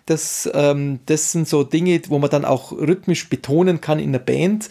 [0.05, 4.19] Das, ähm, das sind so Dinge, wo man dann auch rhythmisch betonen kann in der
[4.19, 4.69] Band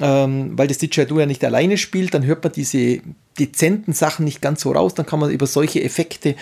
[0.00, 3.00] ähm, weil das Didgeridoo ja nicht alleine spielt, dann hört man diese
[3.38, 6.36] dezenten Sachen nicht ganz so raus, dann kann man über solche Effekte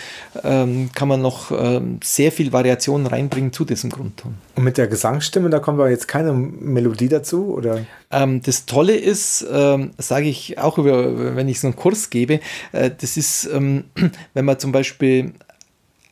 [0.44, 4.35] ähm, kann man noch ähm, sehr viel Variation reinbringen zu diesem Grundton.
[4.55, 7.87] Und mit der Gesangsstimme, da kommt aber jetzt keine Melodie dazu, oder?
[8.11, 12.40] Ähm, das Tolle ist, ähm, sage ich auch über, wenn ich so einen Kurs gebe,
[12.72, 13.85] äh, das ist, ähm,
[14.35, 15.33] wenn man zum Beispiel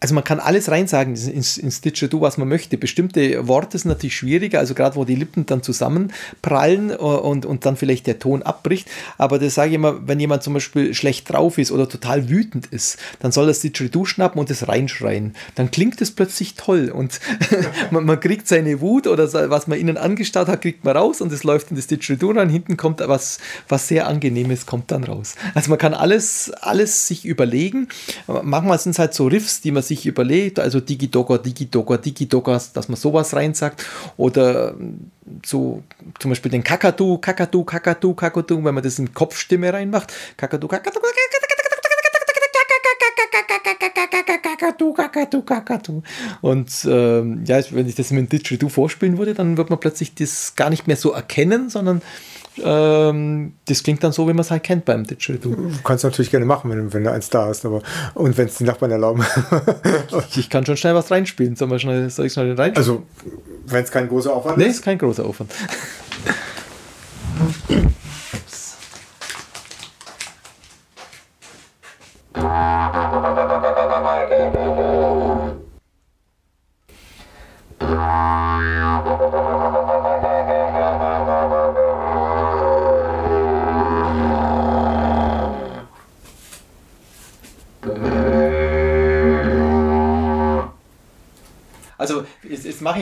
[0.03, 2.79] also man kann alles reinsagen ins, ins Didgeridoo, was man möchte.
[2.79, 7.77] Bestimmte Worte sind natürlich schwieriger, also gerade wo die Lippen dann zusammenprallen und, und dann
[7.77, 8.89] vielleicht der Ton abbricht.
[9.19, 12.67] Aber das sage ich immer, wenn jemand zum Beispiel schlecht drauf ist oder total wütend
[12.67, 15.35] ist, dann soll das Didgeridoo schnappen und es reinschreien.
[15.55, 17.21] Dann klingt es plötzlich toll und
[17.91, 21.31] man, man, kriegt seine Wut oder was man innen angestaut hat, kriegt man raus und
[21.31, 22.49] es läuft in das Didgeridoo rein.
[22.49, 25.35] Hinten kommt was, was sehr Angenehmes, kommt dann raus.
[25.55, 27.89] Also man kann alles, alles sich überlegen.
[28.27, 32.89] Manchmal sind es halt so Riffs, die man sich überlegt, also Digidogger, Digidogger, Digidogger, dass
[32.89, 33.85] man sowas reinsagt
[34.17, 34.75] oder
[35.45, 35.83] so
[36.19, 41.01] zum Beispiel den Kakadu, Kakadu, Kakadu, Kakadu, wenn man das in Kopfstimme reinmacht, Kakadu, Kakadu,
[44.61, 46.03] Kakadu, Kakadu, Kakadu.
[46.41, 50.15] Und ähm, ja, wenn ich das mit dem Didgeridoo vorspielen würde, dann wird man plötzlich
[50.15, 52.03] das gar nicht mehr so erkennen, sondern
[52.63, 55.55] ähm, das klingt dann so, wie man es halt kennt beim Didgeridoo.
[55.55, 57.83] Du kannst natürlich gerne machen, wenn, wenn du eins da hast, aber
[58.15, 59.25] und wenn es die Nachbarn erlauben.
[60.31, 61.57] ich, ich, kann schon schnell was reinspielen.
[61.57, 62.77] Soll, schnell, soll ich schnell reinspielen?
[62.77, 63.03] Also,
[63.67, 64.69] wenn es kein großer Aufwand nee, ist?
[64.69, 65.53] Nee, ist kein großer Aufwand.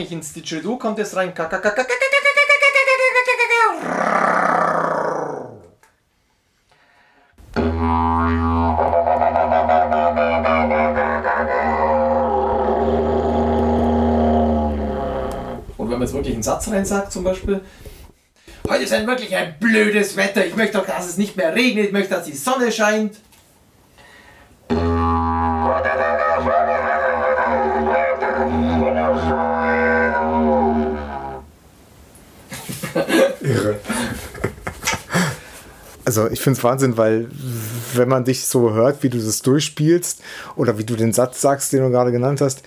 [0.09, 1.29] Ich ins Didgeridoo, kommt es rein.
[1.29, 1.37] Und
[15.89, 17.61] wenn man jetzt wirklich einen Satz rein sagt, zum Beispiel,
[18.67, 21.87] heute ist ein wirklich ein blödes Wetter, ich möchte doch, dass es nicht mehr regnet,
[21.87, 23.17] ich möchte, dass die Sonne scheint.
[36.19, 37.27] Also ich finde es Wahnsinn, weil
[37.93, 40.21] wenn man dich so hört, wie du das durchspielst
[40.57, 42.61] oder wie du den Satz sagst, den du gerade genannt hast,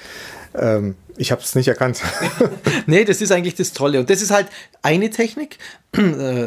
[0.54, 2.00] ähm, ich habe es nicht erkannt.
[2.86, 4.00] nee, das ist eigentlich das Tolle.
[4.00, 4.46] Und das ist halt
[4.80, 5.51] eine Technik,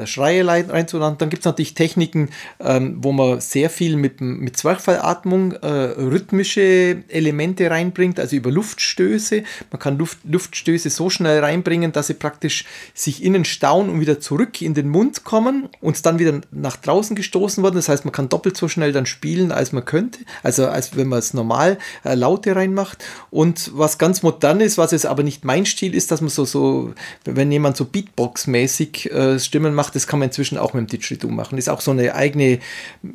[0.05, 1.17] Schreie reinzuladen.
[1.17, 7.03] Dann gibt es natürlich Techniken, ähm, wo man sehr viel mit, mit Zwerchfallatmung äh, rhythmische
[7.07, 9.43] Elemente reinbringt, also über Luftstöße.
[9.71, 14.19] Man kann Luft, Luftstöße so schnell reinbringen, dass sie praktisch sich innen stauen und wieder
[14.19, 17.75] zurück in den Mund kommen und dann wieder nach draußen gestoßen werden.
[17.75, 20.19] Das heißt, man kann doppelt so schnell dann spielen, als man könnte.
[20.43, 23.03] Also als wenn man es normal äh, Laute reinmacht.
[23.31, 26.45] Und was ganz modern ist, was jetzt aber nicht mein Stil ist, dass man so,
[26.45, 26.93] so
[27.25, 31.29] wenn jemand so Beatbox-mäßig äh, Stimmen macht, das kann man inzwischen auch mit dem Didgeridoo
[31.29, 31.57] machen.
[31.57, 32.59] Ist auch so eine eigene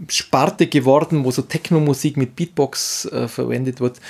[0.08, 4.00] Sparte geworden, wo so Techno-Musik mit Beatbox äh, verwendet wird.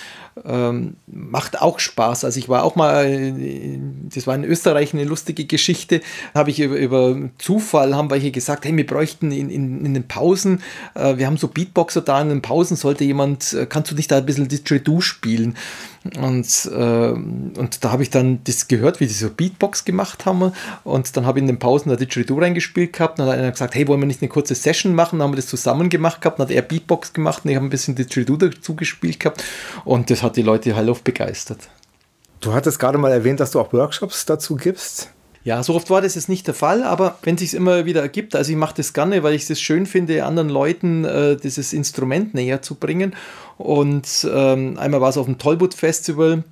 [0.45, 2.25] Ähm, macht auch Spaß.
[2.25, 3.35] Also ich war auch mal,
[4.15, 6.01] das war in Österreich eine lustige Geschichte,
[6.35, 9.95] habe ich über, über, Zufall, haben wir hier gesagt, hey, wir bräuchten in, in, in
[9.95, 10.63] den Pausen,
[10.95, 14.11] äh, wir haben so Beatboxer da, in den Pausen sollte jemand, äh, kannst du nicht
[14.11, 15.57] da ein bisschen Didgeridoo spielen?
[16.19, 20.53] Und, äh, und da habe ich dann das gehört, wie die so Beatbox gemacht haben.
[20.83, 23.19] Und dann habe ich in den Pausen da Didgeridoo reingespielt gehabt.
[23.19, 25.19] Und dann hat einer gesagt, hey, wollen wir nicht eine kurze Session machen?
[25.19, 26.39] Dann haben wir das zusammen gemacht gehabt.
[26.39, 29.45] Dann hat er Beatbox gemacht und ich habe ein bisschen Didgeridoo dazu gespielt gehabt.
[29.85, 31.69] Und das hat die Leute halt oft begeistert.
[32.41, 35.11] Du hattest gerade mal erwähnt, dass du auch Workshops dazu gibst.
[35.43, 38.03] Ja, so oft war das jetzt nicht der Fall, aber wenn es sich immer wieder
[38.03, 41.73] ergibt, also ich mache das gerne, weil ich es schön finde, anderen Leuten äh, dieses
[41.73, 43.15] Instrument näher zu bringen.
[43.57, 46.45] Und ähm, einmal war es auf dem Tollwood Festival,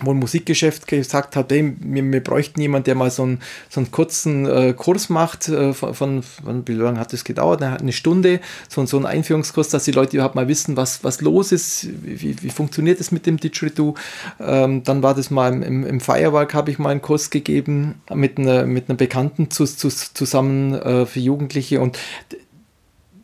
[0.00, 3.80] wo ein Musikgeschäft gesagt hat, hey, wir, wir bräuchten jemanden, der mal so einen, so
[3.80, 7.62] einen kurzen äh, Kurs macht, äh, von, von, wie lange hat das gedauert?
[7.62, 11.52] Eine Stunde, so, so einen Einführungskurs, dass die Leute überhaupt mal wissen, was, was los
[11.52, 13.94] ist, wie, wie funktioniert das mit dem Didgeridoo.
[14.40, 18.38] Ähm, dann war das mal im, im Firework, habe ich mal einen Kurs gegeben mit
[18.38, 21.98] einer, mit einer Bekannten zu, zu, zusammen äh, für Jugendliche und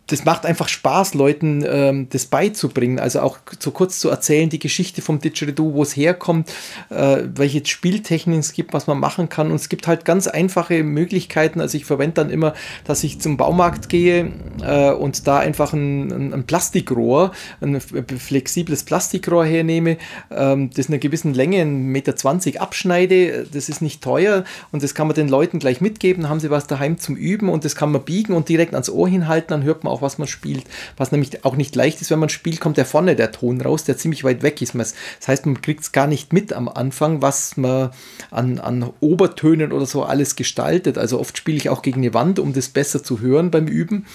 [0.09, 2.99] das macht einfach Spaß, Leuten ähm, das beizubringen.
[2.99, 6.51] Also auch so kurz zu erzählen, die Geschichte vom Didgeridoo, wo es herkommt,
[6.89, 9.51] äh, welche Spieltechniken es gibt, was man machen kann.
[9.51, 11.61] Und es gibt halt ganz einfache Möglichkeiten.
[11.61, 12.55] Also ich verwende dann immer,
[12.85, 14.33] dass ich zum Baumarkt gehe
[14.63, 19.99] äh, und da einfach ein, ein, Plastikrohr, ein flexibles Plastikrohr hernehme,
[20.31, 23.47] ähm, das in einer gewissen Länge, 1,20 Meter abschneide.
[23.53, 26.31] Das ist nicht teuer und das kann man den Leuten gleich mitgeben.
[26.31, 29.07] haben sie was daheim zum Üben und das kann man biegen und direkt ans Ohr
[29.07, 29.49] hinhalten.
[29.49, 30.65] Dann hört man auch auch, was man spielt.
[30.97, 33.85] Was nämlich auch nicht leicht ist, wenn man spielt, kommt der vorne der Ton raus,
[33.85, 34.75] der ziemlich weit weg ist.
[34.75, 34.95] Das
[35.27, 37.91] heißt, man kriegt es gar nicht mit am Anfang, was man
[38.31, 40.99] an, an Obertönen oder so alles gestaltet.
[40.99, 44.07] Also oft spiele ich auch gegen eine Wand, um das besser zu hören beim Üben.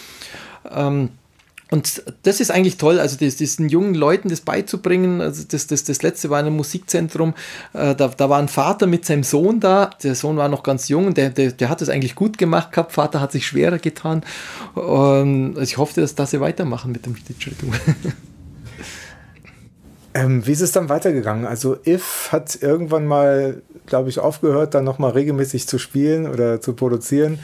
[0.71, 1.09] Ähm,
[1.73, 5.21] und das ist eigentlich toll, also das, diesen jungen Leuten das beizubringen.
[5.21, 7.33] Also das, das, das letzte war in einem Musikzentrum,
[7.73, 10.87] äh, da, da war ein Vater mit seinem Sohn da, der Sohn war noch ganz
[10.87, 14.21] jung, der, der, der hat es eigentlich gut gemacht gehabt, Vater hat sich schwerer getan.
[14.75, 17.71] Und also ich hoffe, dass, dass sie weitermachen mit dem Didgeridoo.
[20.15, 21.47] Ähm, wie ist es dann weitergegangen?
[21.47, 26.73] Also If hat irgendwann mal, glaube ich, aufgehört, dann nochmal regelmäßig zu spielen oder zu
[26.73, 27.39] produzieren.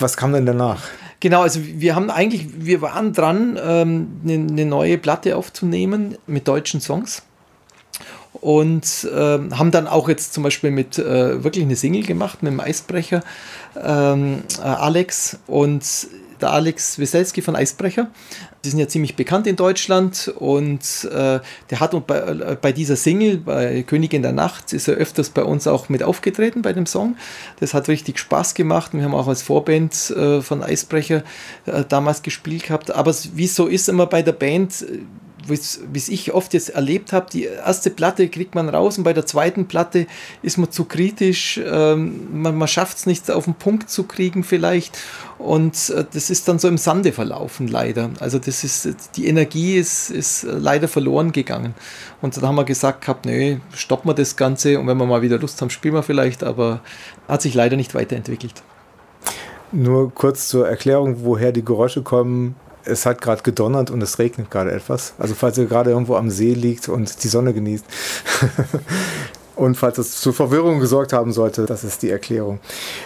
[0.00, 0.82] Was kam denn danach?
[1.20, 6.46] Genau, also wir haben eigentlich, wir waren dran, ähm, eine, eine neue Platte aufzunehmen mit
[6.46, 7.22] deutschen Songs
[8.34, 12.52] und äh, haben dann auch jetzt zum Beispiel mit äh, wirklich eine Single gemacht mit
[12.52, 13.22] dem Eisbrecher
[13.76, 15.84] ähm, äh, Alex und
[16.40, 18.08] der Alex Weselski von Eisbrecher.
[18.64, 21.40] Die sind ja ziemlich bekannt in Deutschland und äh,
[21.70, 25.44] der hat bei, äh, bei dieser Single, bei Königin der Nacht, ist er öfters bei
[25.44, 27.16] uns auch mit aufgetreten bei dem Song.
[27.60, 28.92] Das hat richtig Spaß gemacht.
[28.94, 31.22] Wir haben auch als Vorband äh, von Eisbrecher
[31.66, 32.90] äh, damals gespielt gehabt.
[32.90, 34.84] Aber wie es so ist immer bei der Band,
[35.48, 39.26] wie ich oft jetzt erlebt habe, die erste Platte kriegt man raus und bei der
[39.26, 40.06] zweiten Platte
[40.42, 44.44] ist man zu kritisch, ähm, man, man schafft es nicht auf den Punkt zu kriegen
[44.44, 44.98] vielleicht
[45.38, 48.10] und äh, das ist dann so im Sande verlaufen leider.
[48.20, 51.74] Also das ist, die Energie ist, ist leider verloren gegangen
[52.20, 55.22] und dann haben wir gesagt gehabt, nee, stoppen wir das Ganze und wenn wir mal
[55.22, 56.80] wieder Lust haben, spielen wir vielleicht, aber
[57.26, 58.62] hat sich leider nicht weiterentwickelt.
[59.70, 64.50] Nur kurz zur Erklärung, woher die Geräusche kommen es hat gerade gedonnert und es regnet
[64.50, 65.14] gerade etwas.
[65.18, 67.84] Also falls ihr gerade irgendwo am See liegt und die Sonne genießt.
[69.56, 72.60] und falls es zu Verwirrung gesorgt haben sollte, das ist die Erklärung.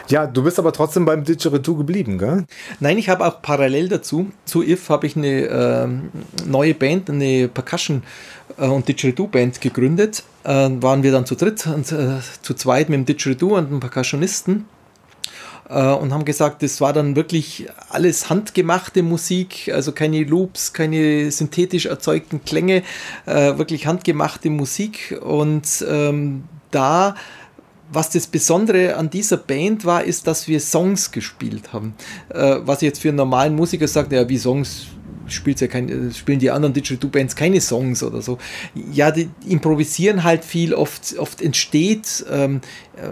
[0.08, 2.44] Ja, du bist aber trotzdem beim Didgeridoo geblieben, gell?
[2.80, 5.88] Nein, ich habe auch parallel dazu, zu IF habe ich eine äh,
[6.46, 8.02] neue Band, eine Percussion-
[8.58, 10.22] äh, und Didgeridoo-Band gegründet.
[10.44, 13.80] Äh, waren wir dann zu dritt und äh, zu zweit mit dem Didgeridoo und einem
[13.80, 14.66] Percussionisten
[15.80, 21.86] und haben gesagt, das war dann wirklich alles handgemachte Musik, also keine Loops, keine synthetisch
[21.86, 22.82] erzeugten Klänge,
[23.26, 27.14] äh, wirklich handgemachte Musik und ähm, da
[27.94, 31.94] was das Besondere an dieser Band war, ist, dass wir Songs gespielt haben.
[32.30, 34.86] Äh, was jetzt für einen normalen Musiker sagt, ja, wie Songs
[35.60, 38.38] ja kein, spielen die anderen Digital Bands keine Songs oder so.
[38.92, 42.60] Ja, die improvisieren halt viel, oft, oft entsteht ähm,
[42.96, 43.10] äh,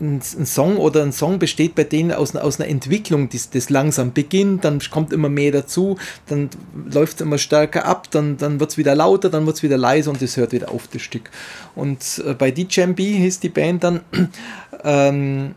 [0.00, 4.12] ein, Song oder ein Song besteht bei denen aus, aus einer Entwicklung, das, das langsam
[4.12, 5.96] beginnt, dann kommt immer mehr dazu,
[6.26, 6.50] dann
[6.90, 9.76] läuft es immer stärker ab, dann, dann wird es wieder lauter, dann wird es wieder
[9.76, 11.30] leiser und es hört wieder auf das Stück.
[11.74, 14.00] Und äh, bei DJMB hieß die Band dann,
[14.84, 15.54] ähm,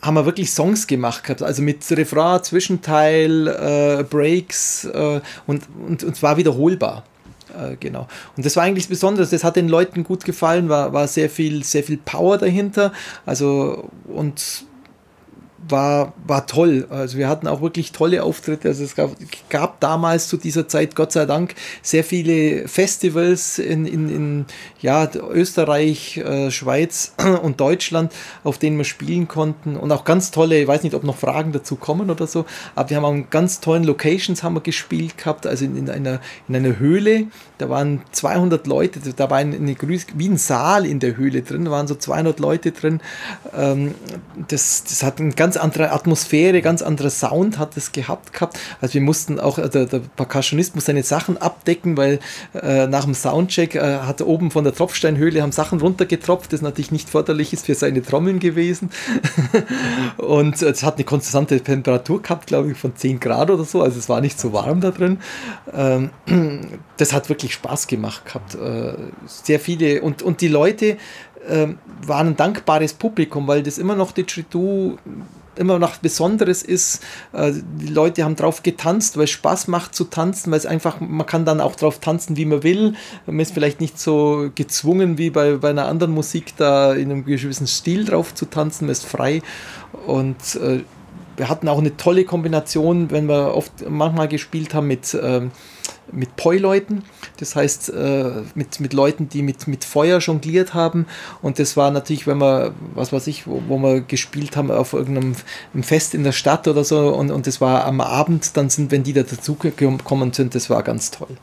[0.00, 6.02] haben wir wirklich Songs gemacht gehabt, also mit Refrain, Zwischenteil, äh, Breaks äh, und, und,
[6.02, 7.04] und zwar wiederholbar.
[7.52, 8.08] Äh, genau.
[8.36, 9.26] Und das war eigentlich das Besondere.
[9.26, 12.92] Das hat den Leuten gut gefallen, war, war sehr viel, sehr viel Power dahinter.
[13.26, 14.64] Also und
[15.68, 16.86] war, war toll.
[16.90, 18.68] Also wir hatten auch wirklich tolle Auftritte.
[18.68, 19.10] Also es gab,
[19.48, 24.46] gab damals zu dieser Zeit, Gott sei Dank, sehr viele Festivals in, in, in
[24.80, 28.12] ja, Österreich, äh, Schweiz und Deutschland,
[28.44, 29.76] auf denen wir spielen konnten.
[29.76, 32.44] Und auch ganz tolle, ich weiß nicht, ob noch Fragen dazu kommen oder so,
[32.74, 35.90] aber wir haben auch in ganz tollen Locations haben wir gespielt gehabt, also in, in,
[35.90, 37.26] einer, in einer Höhle.
[37.58, 41.64] Da waren 200 Leute, da war eine, eine wie ein Saal in der Höhle drin,
[41.64, 43.00] da waren so 200 Leute drin.
[43.56, 43.94] Ähm,
[44.48, 48.58] das, das hat ein ganz ganz andere Atmosphäre, ganz anderer Sound hat es gehabt gehabt.
[48.80, 52.20] Also wir mussten auch, äh, der, der Percussionist muss seine Sachen abdecken, weil
[52.54, 56.90] äh, nach dem Soundcheck äh, hat oben von der Tropfsteinhöhle haben Sachen runtergetropft, das natürlich
[56.90, 58.88] nicht förderlich ist für seine Trommeln gewesen.
[60.16, 63.98] und es hat eine konstante Temperatur gehabt, glaube ich, von 10 Grad oder so, also
[63.98, 65.18] es war nicht so warm da drin.
[65.74, 66.10] Ähm,
[66.96, 68.54] das hat wirklich Spaß gemacht gehabt.
[68.54, 68.94] Äh,
[69.26, 70.96] sehr viele und, und die Leute
[71.46, 71.68] äh,
[72.06, 74.96] waren ein dankbares Publikum, weil das immer noch Didgeridoo
[75.56, 77.02] immer noch Besonderes ist.
[77.32, 81.00] Äh, die Leute haben drauf getanzt, weil es Spaß macht zu tanzen, weil es einfach,
[81.00, 82.94] man kann dann auch drauf tanzen, wie man will.
[83.26, 87.24] Man ist vielleicht nicht so gezwungen wie bei, bei einer anderen Musik, da in einem
[87.24, 89.42] gewissen Stil drauf zu tanzen, man ist frei.
[90.06, 90.80] Und äh,
[91.36, 95.50] wir hatten auch eine tolle Kombination, wenn wir oft manchmal gespielt haben mit, ähm,
[96.10, 97.04] mit Poi-Leuten,
[97.38, 101.06] das heißt äh, mit, mit Leuten, die mit, mit Feuer jongliert haben.
[101.40, 104.92] Und das war natürlich, wenn wir, was weiß ich, wo, wo wir gespielt haben auf
[104.92, 105.34] irgendeinem
[105.82, 109.02] Fest in der Stadt oder so, und, und das war am Abend, dann sind, wenn
[109.02, 111.36] die da dazugekommen sind, das war ganz toll.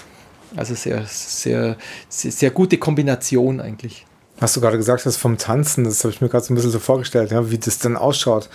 [0.56, 1.78] Also sehr, sehr,
[2.10, 4.06] sehr, sehr gute Kombination eigentlich.
[4.40, 6.72] Hast du gerade gesagt, das vom Tanzen, das habe ich mir gerade so ein bisschen
[6.72, 8.50] so vorgestellt, ja, wie das dann ausschaut.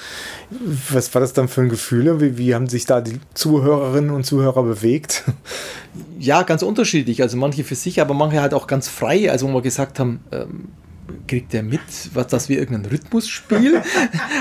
[0.91, 2.21] Was war das dann für ein Gefühl?
[2.21, 5.25] Wie, wie haben sich da die Zuhörerinnen und Zuhörer bewegt?
[6.19, 7.23] Ja, ganz unterschiedlich.
[7.23, 9.31] Also manche für sich, aber manche halt auch ganz frei.
[9.31, 10.69] Also wo wir gesagt haben, ähm,
[11.27, 11.81] kriegt der mit,
[12.13, 13.83] was, dass wir irgendeinen Rhythmus spielen.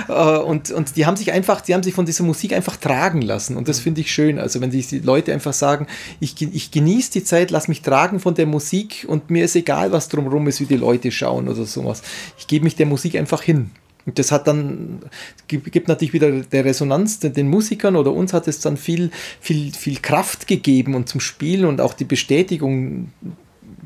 [0.09, 3.21] Äh, und, und die haben sich einfach, die haben sich von dieser Musik einfach tragen
[3.21, 3.55] lassen.
[3.55, 4.37] Und das finde ich schön.
[4.37, 5.87] Also wenn die Leute einfach sagen,
[6.19, 9.91] ich, ich genieße die Zeit, lass mich tragen von der Musik und mir ist egal,
[9.91, 12.01] was drumherum ist, wie die Leute schauen oder sowas.
[12.37, 13.71] Ich gebe mich der Musik einfach hin.
[14.05, 14.99] Und das hat dann,
[15.47, 19.99] gibt natürlich wieder der Resonanz den Musikern oder uns hat es dann viel, viel, viel
[19.99, 23.11] Kraft gegeben und zum Spielen und auch die Bestätigung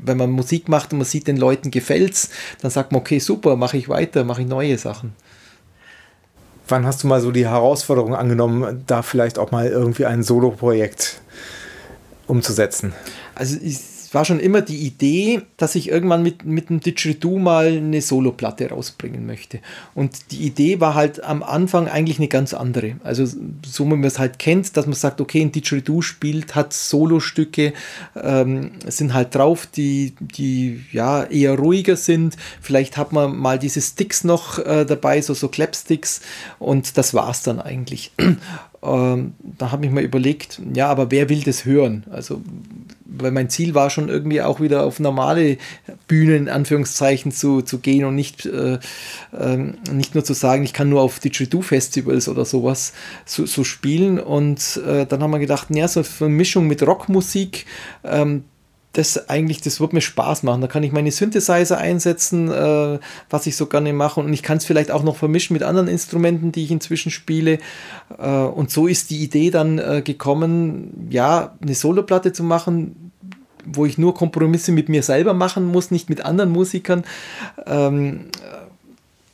[0.08, 2.30] wenn man Musik macht und man sieht, den Leuten gefällt's,
[2.60, 5.14] dann sagt man, okay, super, mache ich weiter, mache ich neue Sachen.
[6.66, 11.20] Wann hast du mal so die Herausforderung angenommen, da vielleicht auch mal irgendwie ein Solo-Projekt
[12.26, 12.92] umzusetzen?
[13.34, 13.78] Also ich
[14.14, 18.70] war schon immer die Idee, dass ich irgendwann mit, mit dem Didgeridoo mal eine Soloplatte
[18.70, 19.60] rausbringen möchte.
[19.94, 22.96] Und die Idee war halt am Anfang eigentlich eine ganz andere.
[23.04, 26.72] Also so wie man es halt kennt, dass man sagt, okay, ein Didgeridoo spielt, hat
[26.72, 27.72] Solostücke,
[28.16, 32.36] ähm, sind halt drauf, die, die ja eher ruhiger sind.
[32.60, 36.20] Vielleicht hat man mal diese Sticks noch äh, dabei, so, so Clapsticks
[36.58, 38.12] und das war es dann eigentlich.
[38.80, 42.04] Ähm, da habe ich mir überlegt, ja, aber wer will das hören?
[42.10, 42.40] Also
[43.08, 45.56] weil mein Ziel war schon irgendwie auch wieder auf normale
[46.06, 48.78] Bühnen in Anführungszeichen zu, zu gehen und nicht, äh,
[49.32, 49.56] äh,
[49.90, 52.92] nicht nur zu sagen, ich kann nur auf Didgeridoo-Festivals oder sowas
[53.24, 54.20] so, so spielen.
[54.20, 57.64] Und äh, dann haben wir gedacht, ja, so eine Mischung mit Rockmusik,
[58.04, 58.44] ähm,
[58.92, 60.60] das eigentlich, das wird mir Spaß machen.
[60.60, 62.98] Da kann ich meine Synthesizer einsetzen, äh,
[63.30, 64.20] was ich so gerne mache.
[64.20, 67.58] Und ich kann es vielleicht auch noch vermischen mit anderen Instrumenten, die ich inzwischen spiele.
[68.18, 73.12] Äh, und so ist die Idee dann äh, gekommen, ja, eine Soloplatte zu machen,
[73.66, 77.04] wo ich nur Kompromisse mit mir selber machen muss, nicht mit anderen Musikern.
[77.66, 78.26] Ähm,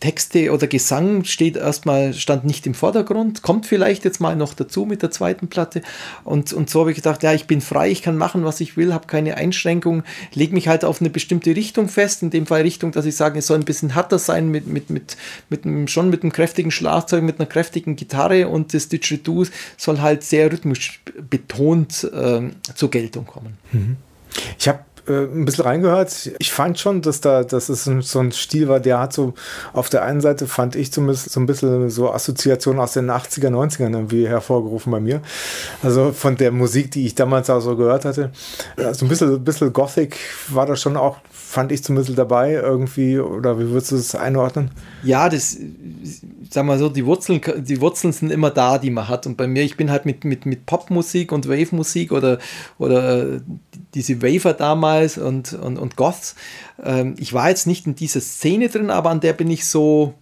[0.05, 4.85] Texte oder Gesang steht erstmal, stand nicht im Vordergrund, kommt vielleicht jetzt mal noch dazu
[4.85, 5.81] mit der zweiten Platte.
[6.25, 8.77] Und, und so habe ich gedacht, ja, ich bin frei, ich kann machen, was ich
[8.77, 10.03] will, habe keine Einschränkung,
[10.35, 13.39] lege mich halt auf eine bestimmte Richtung fest, in dem Fall Richtung, dass ich sage,
[13.39, 15.17] es soll ein bisschen härter sein, mit, mit, mit,
[15.49, 19.47] mit einem, schon mit einem kräftigen Schlagzeug, mit einer kräftigen Gitarre und das Didgeridoo
[19.79, 21.01] soll halt sehr rhythmisch
[21.31, 23.57] betont äh, zur Geltung kommen.
[23.73, 23.97] Mhm.
[24.59, 26.31] Ich habe äh, ein bisschen reingehört.
[26.39, 29.35] Ich fand schon, dass da, dass es so ein Stil war, der hat so,
[29.73, 33.49] auf der einen Seite fand ich zumindest so ein bisschen so Assoziationen aus den 80er,
[33.49, 35.21] 90ern irgendwie hervorgerufen bei mir.
[35.83, 38.31] Also von der Musik, die ich damals auch so gehört hatte.
[38.77, 41.19] Also ein bisschen, ein bisschen Gothic war da schon auch
[41.55, 44.73] fand ich zumindest dabei irgendwie, oder wie würdest du das einordnen?
[45.05, 45.57] Ja, das,
[46.51, 49.27] sag mal so, die Wurzeln, die Wurzeln sind immer da, die man hat.
[49.27, 52.39] Und bei mir, ich bin halt mit, mit, mit Popmusik und Wave-Musik oder,
[52.79, 53.41] oder
[53.95, 56.35] diese Waver damals und, und, und Goths.
[56.83, 60.15] Ähm, ich war jetzt nicht in dieser Szene drin, aber an der bin ich so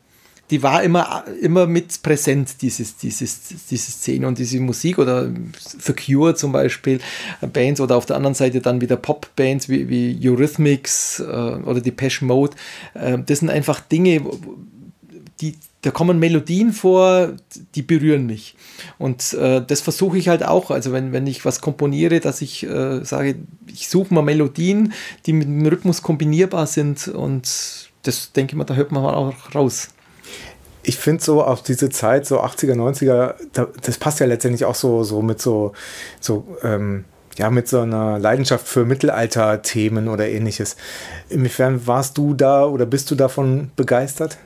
[0.52, 5.30] die war immer, immer mit präsent, dieses, dieses, diese Szene und diese Musik oder
[5.78, 7.00] The Cure zum Beispiel,
[7.40, 11.80] äh, Bands oder auf der anderen Seite dann wieder Pop-Bands wie, wie Eurythmics äh, oder
[11.80, 12.54] Depeche Mode.
[12.92, 14.22] Äh, das sind einfach Dinge,
[15.42, 17.32] die, da kommen Melodien vor,
[17.74, 18.54] die berühren mich.
[18.98, 20.70] Und äh, das versuche ich halt auch.
[20.70, 23.34] Also wenn, wenn ich was komponiere, dass ich äh, sage,
[23.66, 24.94] ich suche mal Melodien,
[25.26, 29.54] die mit dem Rhythmus kombinierbar sind und das denke ich mal, da hört man auch
[29.54, 29.88] raus
[30.84, 34.74] ich finde so auf diese Zeit, so 80er, 90er, da, das passt ja letztendlich auch
[34.74, 35.74] so, so mit so,
[36.20, 37.04] so ähm,
[37.38, 40.76] ja, mit so einer Leidenschaft für Mittelalter-Themen oder ähnliches.
[41.28, 44.38] Inwiefern warst du da oder bist du davon begeistert?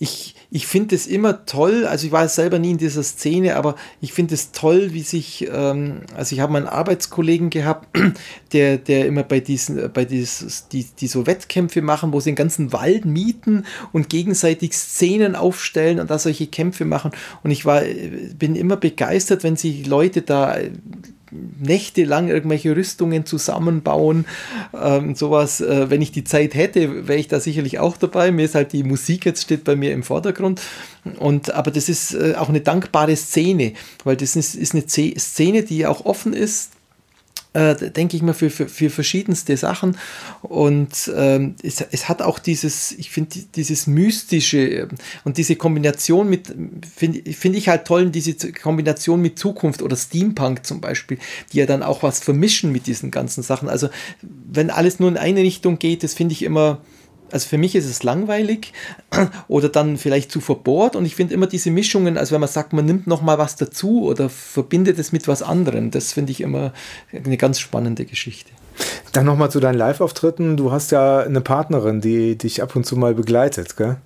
[0.00, 3.74] Ich, ich finde es immer toll, also ich war selber nie in dieser Szene, aber
[4.00, 7.88] ich finde es toll, wie sich, ähm, also ich habe meinen Arbeitskollegen gehabt,
[8.52, 12.36] der, der immer bei diesen, bei dieses, die, die so Wettkämpfe machen, wo sie den
[12.36, 17.10] ganzen Wald mieten und gegenseitig Szenen aufstellen und da solche Kämpfe machen.
[17.42, 17.82] Und ich war,
[18.38, 20.58] bin immer begeistert, wenn sich Leute da
[21.30, 24.26] nächtelang irgendwelche Rüstungen zusammenbauen,
[24.74, 25.60] ähm, sowas.
[25.60, 28.30] Äh, wenn ich die Zeit hätte, wäre ich da sicherlich auch dabei.
[28.30, 30.60] Mir ist halt die Musik jetzt steht bei mir im Vordergrund.
[31.18, 33.72] Und, aber das ist äh, auch eine dankbare Szene,
[34.04, 36.72] weil das ist, ist eine Szene, die auch offen ist
[37.58, 39.96] äh, denke ich mal, für, für, für, verschiedenste Sachen.
[40.42, 44.88] Und ähm, es, es hat auch dieses, ich finde, dieses Mystische ähm,
[45.24, 46.54] und diese Kombination mit,
[46.94, 51.18] finde find ich halt toll, diese Kombination mit Zukunft oder Steampunk zum Beispiel,
[51.52, 53.68] die ja dann auch was vermischen mit diesen ganzen Sachen.
[53.68, 53.88] Also,
[54.22, 56.80] wenn alles nur in eine Richtung geht, das finde ich immer
[57.32, 58.72] also für mich ist es langweilig
[59.48, 62.72] oder dann vielleicht zu verbohrt und ich finde immer diese Mischungen, also wenn man sagt,
[62.72, 66.40] man nimmt noch mal was dazu oder verbindet es mit was anderem, das finde ich
[66.40, 66.72] immer
[67.12, 68.50] eine ganz spannende Geschichte.
[69.12, 70.56] Dann nochmal zu deinen Live-Auftritten.
[70.56, 73.96] Du hast ja eine Partnerin, die dich ab und zu mal begleitet, gell?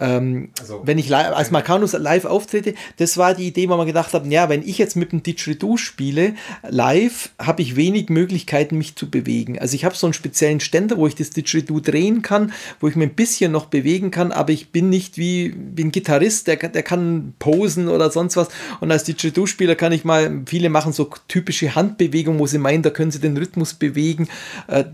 [0.00, 3.86] Ähm, also, wenn ich live, als Marcanus live auftrete, das war die Idee, wo man
[3.86, 6.34] gedacht hat, ja, wenn ich jetzt mit dem Didgeridoo spiele,
[6.68, 9.58] live, habe ich wenig Möglichkeiten, mich zu bewegen.
[9.58, 12.96] Also ich habe so einen speziellen Ständer, wo ich das Didgeridoo drehen kann, wo ich
[12.96, 16.56] mir ein bisschen noch bewegen kann, aber ich bin nicht wie, wie ein Gitarrist, der,
[16.56, 18.48] der kann posen oder sonst was.
[18.80, 22.90] Und als Didgeridoo-Spieler kann ich mal, viele machen so typische Handbewegungen, wo sie meinen, da
[22.90, 24.28] können sie den Rhythmus bewegen.
[24.68, 24.84] Äh,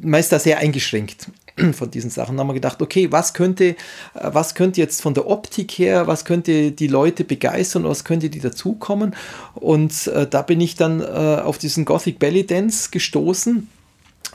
[0.00, 1.28] meist da sehr eingeschränkt.
[1.72, 3.74] von diesen Sachen haben wir gedacht, okay, was könnte, äh,
[4.14, 8.40] was könnte jetzt von der Optik her, was könnte die Leute begeistern, was könnte die
[8.40, 9.14] dazukommen?
[9.54, 13.68] Und äh, da bin ich dann äh, auf diesen Gothic Belly Dance gestoßen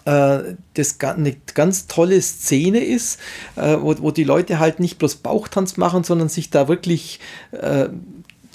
[0.06, 3.20] äh, das eine ganz tolle Szene ist,
[3.56, 7.20] äh, wo, wo die Leute halt nicht bloß Bauchtanz machen, sondern sich da wirklich
[7.52, 7.90] äh,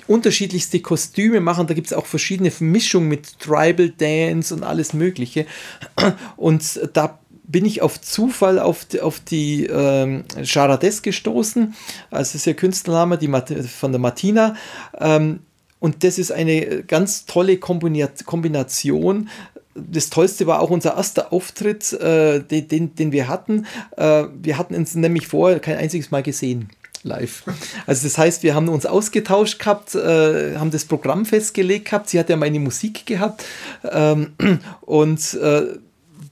[0.06, 1.66] unterschiedlichste Kostüme machen.
[1.66, 5.46] Da gibt es auch verschiedene Mischungen mit Tribal Dance und alles Mögliche.
[6.36, 7.18] Und da
[7.52, 11.74] bin ich auf Zufall auf die, auf die ähm, Charades gestoßen.
[12.10, 13.28] Also ist ja Künstlername die
[13.68, 14.56] von der Martina.
[14.98, 15.40] Ähm,
[15.78, 19.28] und das ist eine ganz tolle Kombination.
[19.74, 23.66] Das Tollste war auch unser erster Auftritt, äh, den, den, den, wir hatten.
[23.96, 26.70] Äh, wir hatten uns nämlich vorher kein einziges Mal gesehen
[27.04, 27.42] live.
[27.86, 32.08] Also das heißt, wir haben uns ausgetauscht gehabt, äh, haben das Programm festgelegt gehabt.
[32.08, 33.44] Sie hat ja meine Musik gehabt
[33.90, 34.34] ähm,
[34.82, 35.78] und äh,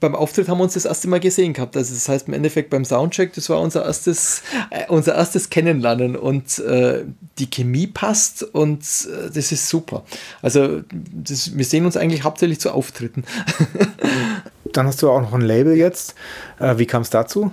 [0.01, 1.77] beim Auftritt haben wir uns das erste Mal gesehen gehabt.
[1.77, 6.17] Also das heißt im Endeffekt beim Soundcheck, das war unser erstes, äh, unser erstes Kennenlernen
[6.17, 7.05] und äh,
[7.39, 10.05] die Chemie passt und äh, das ist super.
[10.43, 13.25] Also das, wir sehen uns eigentlich hauptsächlich zu Auftritten.
[14.73, 16.15] Dann hast du auch noch ein Label jetzt.
[16.59, 17.53] Äh, wie kam es dazu?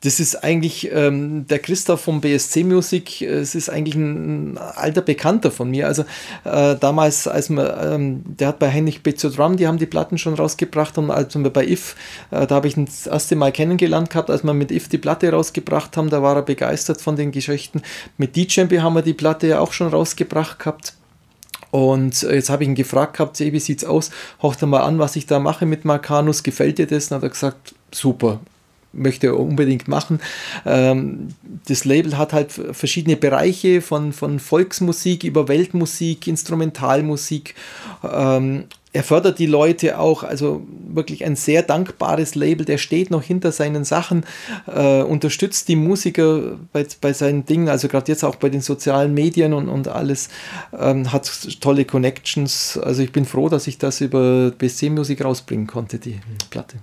[0.00, 5.50] Das ist eigentlich ähm, der Christoph vom BSC Music, es ist eigentlich ein alter Bekannter
[5.50, 5.88] von mir.
[5.88, 6.02] Also
[6.44, 10.16] äh, damals, als man, ähm, der hat bei Heinrich Bezzo Drum, die haben die Platten
[10.16, 11.96] schon rausgebracht und als wir bei If,
[12.30, 14.98] äh, da habe ich ihn das erste Mal kennengelernt gehabt, als wir mit If die
[14.98, 17.82] Platte rausgebracht haben, da war er begeistert von den Geschichten.
[18.18, 20.94] Mit DJ haben wir die Platte ja auch schon rausgebracht gehabt.
[21.72, 24.10] Und äh, jetzt habe ich ihn gefragt gehabt, wie sieht's aus?
[24.42, 27.10] Hocht er mal an, was ich da mache mit Marcanus, gefällt dir das?
[27.10, 28.38] Und hat er gesagt, super,
[28.98, 30.20] möchte er unbedingt machen.
[30.66, 31.28] Ähm,
[31.66, 37.54] das Label hat halt verschiedene Bereiche von, von Volksmusik über Weltmusik, Instrumentalmusik.
[38.02, 43.22] Ähm, er fördert die Leute auch, also wirklich ein sehr dankbares Label, der steht noch
[43.22, 44.24] hinter seinen Sachen,
[44.66, 49.12] äh, unterstützt die Musiker bei, bei seinen Dingen, also gerade jetzt auch bei den sozialen
[49.12, 50.30] Medien und, und alles,
[50.78, 51.30] ähm, hat
[51.60, 52.78] tolle Connections.
[52.78, 56.18] Also ich bin froh, dass ich das über BC Musik rausbringen konnte, die
[56.48, 56.78] Platte.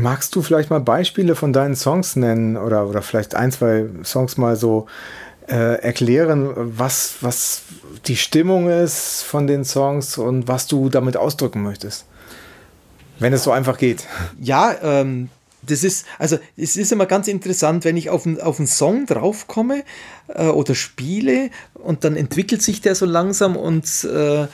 [0.00, 4.36] Magst du vielleicht mal Beispiele von deinen Songs nennen oder, oder vielleicht ein, zwei Songs
[4.36, 4.86] mal so
[5.48, 7.62] äh, erklären, was, was
[8.06, 12.06] die Stimmung ist von den Songs und was du damit ausdrücken möchtest?
[13.18, 14.06] Wenn es so einfach geht.
[14.40, 15.28] Ja, ähm,
[15.62, 19.84] das ist, also es ist immer ganz interessant, wenn ich auf, auf einen Song draufkomme
[20.28, 24.46] äh, oder spiele und dann entwickelt sich der so langsam und äh,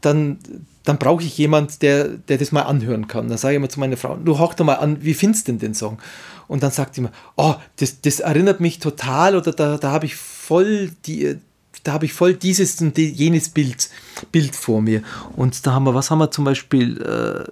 [0.00, 0.38] dann,
[0.84, 3.28] dann brauche ich jemand, der, der das mal anhören kann.
[3.28, 5.52] Dann sage ich immer zu meiner Frau, du hoch doch mal an, wie findest du
[5.52, 5.98] denn den Song?
[6.48, 10.06] Und dann sagt sie mir, oh, das, das erinnert mich total oder da, da habe
[10.06, 11.38] ich voll die,
[11.84, 13.90] da habe ich voll dieses und jenes Bild,
[14.30, 15.02] Bild vor mir.
[15.36, 17.00] Und da haben wir, was haben wir zum Beispiel?
[17.00, 17.50] Äh,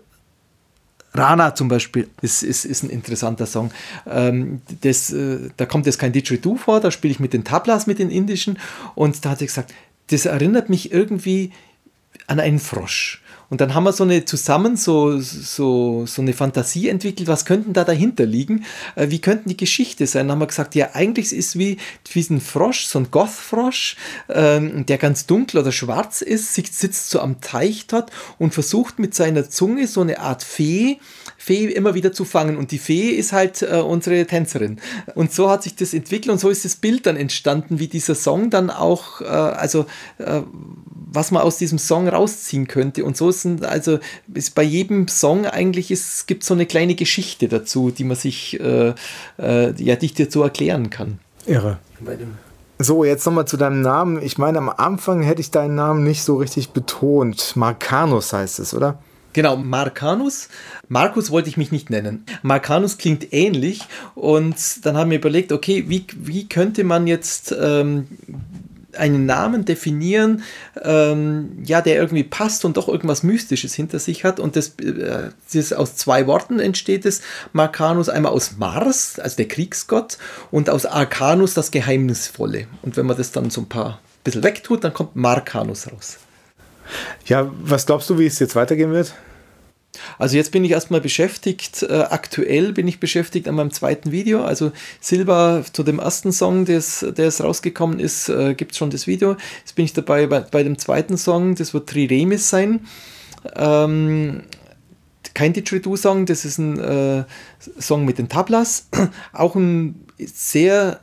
[1.13, 3.73] Rana zum Beispiel ist, ist, ist ein interessanter Song.
[4.07, 7.87] Ähm, das, äh, da kommt jetzt kein Didgeridoo vor, da spiele ich mit den Tablas,
[7.87, 8.59] mit den indischen.
[8.95, 9.75] Und da hat sie gesagt,
[10.11, 11.53] das erinnert mich irgendwie
[12.31, 13.21] an einen Frosch.
[13.51, 17.73] Und dann haben wir so eine zusammen so, so, so eine Fantasie entwickelt, was könnten
[17.73, 18.65] da dahinter liegen?
[18.95, 20.29] Äh, wie könnten die Geschichte sein?
[20.29, 21.79] Dann haben wir gesagt, ja, eigentlich ist wie,
[22.13, 23.97] wie ein Frosch, so ein Goth-Frosch,
[24.29, 29.17] ähm, der ganz dunkel oder schwarz ist, sitzt so am Teich dort und versucht mit
[29.17, 31.01] seiner Zunge so eine Art Fee
[31.43, 32.59] Fee immer wieder zu fangen.
[32.59, 34.79] Und die Fee ist halt äh, unsere Tänzerin.
[35.15, 38.15] Und so hat sich das entwickelt und so ist das Bild dann entstanden, wie dieser
[38.15, 39.87] Song dann auch, äh, also
[40.19, 40.43] äh,
[41.11, 43.07] was man aus diesem Song rausziehen könnte.
[43.07, 44.01] Und so sind also
[44.35, 48.61] ist bei jedem Song eigentlich es gibt so eine kleine Geschichte dazu, die man sich
[48.61, 48.93] äh,
[49.39, 51.21] äh, ja nicht so erklären kann.
[51.47, 51.79] Irre.
[52.79, 54.23] So, jetzt nochmal zu deinem Namen.
[54.23, 57.57] Ich meine, am Anfang hätte ich deinen Namen nicht so richtig betont.
[57.57, 58.99] Marcanus heißt es, oder?
[59.33, 60.49] Genau, Marcanus.
[60.89, 62.25] Markus wollte ich mich nicht nennen.
[62.43, 63.83] Marcanus klingt ähnlich
[64.15, 68.09] und dann haben wir überlegt, okay, wie, wie könnte man jetzt ähm,
[68.97, 70.43] einen Namen definieren,
[70.83, 74.41] ähm, ja, der irgendwie passt und doch irgendwas Mystisches hinter sich hat.
[74.41, 77.23] Und das, äh, das aus zwei Worten entsteht es.
[77.53, 80.19] Marcanus einmal aus Mars, also der Kriegsgott,
[80.51, 82.67] und aus Arcanus das Geheimnisvolle.
[82.83, 86.19] Und wenn man das dann so ein paar bisschen wegtut, dann kommt Marcanus raus.
[87.27, 89.15] Ja, was glaubst du, wie es jetzt weitergehen wird?
[90.19, 94.45] Also jetzt bin ich erstmal beschäftigt, äh, aktuell bin ich beschäftigt an meinem zweiten Video.
[94.45, 99.07] Also Silber zu dem ersten Song, der es rausgekommen ist, äh, gibt es schon das
[99.07, 99.37] Video.
[99.61, 102.87] Jetzt bin ich dabei bei, bei dem zweiten Song, das wird Triremis sein.
[103.57, 104.43] Ähm,
[105.35, 107.25] kein Didgeridoo-Song, das ist ein äh,
[107.79, 108.89] Song mit den Tablas.
[109.33, 111.01] Auch ein sehr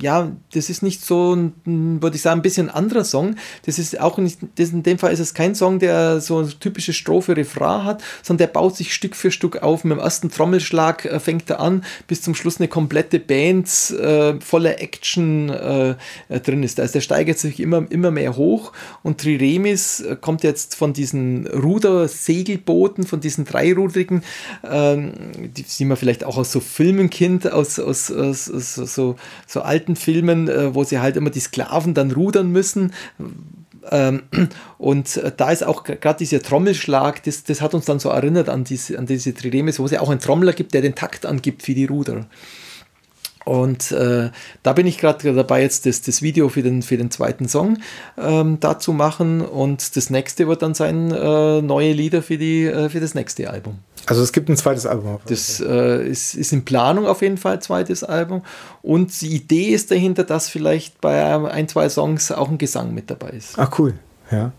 [0.00, 3.36] ja, das ist nicht so, würde ich sagen, ein bisschen anderer Song.
[3.66, 6.48] Das ist auch nicht, das in dem Fall ist es kein Song, der so eine
[6.48, 9.84] typische Strophe, Refrain hat, sondern der baut sich Stück für Stück auf.
[9.84, 14.40] Mit dem ersten Trommelschlag äh, fängt er an, bis zum Schluss eine komplette Band äh,
[14.40, 15.94] voller Action äh,
[16.28, 16.80] äh drin ist.
[16.80, 18.72] Also der steigert sich immer, immer mehr hoch
[19.02, 24.22] und Triremis äh, kommt jetzt von diesen Ruder-Segelbooten, von diesen dreirudrigen,
[24.64, 29.16] ähm, die sieht man vielleicht auch aus so Filmen kennt, aus, aus, aus, aus so,
[29.46, 32.92] so alten alten Filmen, äh, wo sie halt immer die Sklaven dann rudern müssen.
[33.90, 34.22] Ähm,
[34.78, 38.48] und äh, da ist auch gerade dieser Trommelschlag, das, das hat uns dann so erinnert
[38.48, 41.26] an diese, an diese Triremes, wo es ja auch einen Trommler gibt, der den Takt
[41.26, 42.26] angibt für die Ruder.
[43.44, 44.30] Und äh,
[44.62, 47.78] da bin ich gerade dabei, jetzt das, das Video für den, für den zweiten Song
[48.16, 49.40] ähm, dazu machen.
[49.40, 53.50] Und das nächste wird dann sein, äh, neue Lieder für, die, äh, für das nächste
[53.50, 53.78] Album.
[54.06, 55.18] Also es gibt ein zweites Album.
[55.26, 58.42] Das äh, ist, ist in Planung auf jeden Fall, zweites Album.
[58.82, 63.10] Und die Idee ist dahinter, dass vielleicht bei ein, zwei Songs auch ein Gesang mit
[63.10, 63.54] dabei ist.
[63.58, 63.94] Ach cool,
[64.30, 64.52] ja.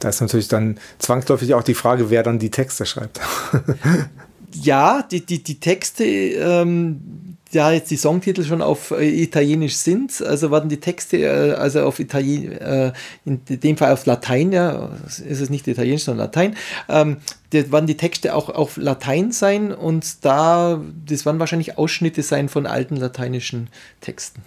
[0.00, 3.20] Da ist natürlich dann zwangsläufig auch die Frage, wer dann die Texte schreibt.
[4.52, 10.20] ja, die, die, die Texte, ähm, ja jetzt die Songtitel schon auf äh, Italienisch sind,
[10.22, 12.92] also werden die Texte äh, also auf Italien, äh,
[13.24, 16.56] in dem Fall auf Latein, ja, ist es nicht Italienisch, sondern Latein,
[16.88, 17.18] ähm,
[17.52, 22.48] die, werden die Texte auch auf Latein sein und da, das werden wahrscheinlich Ausschnitte sein
[22.48, 23.68] von alten lateinischen
[24.00, 24.42] Texten.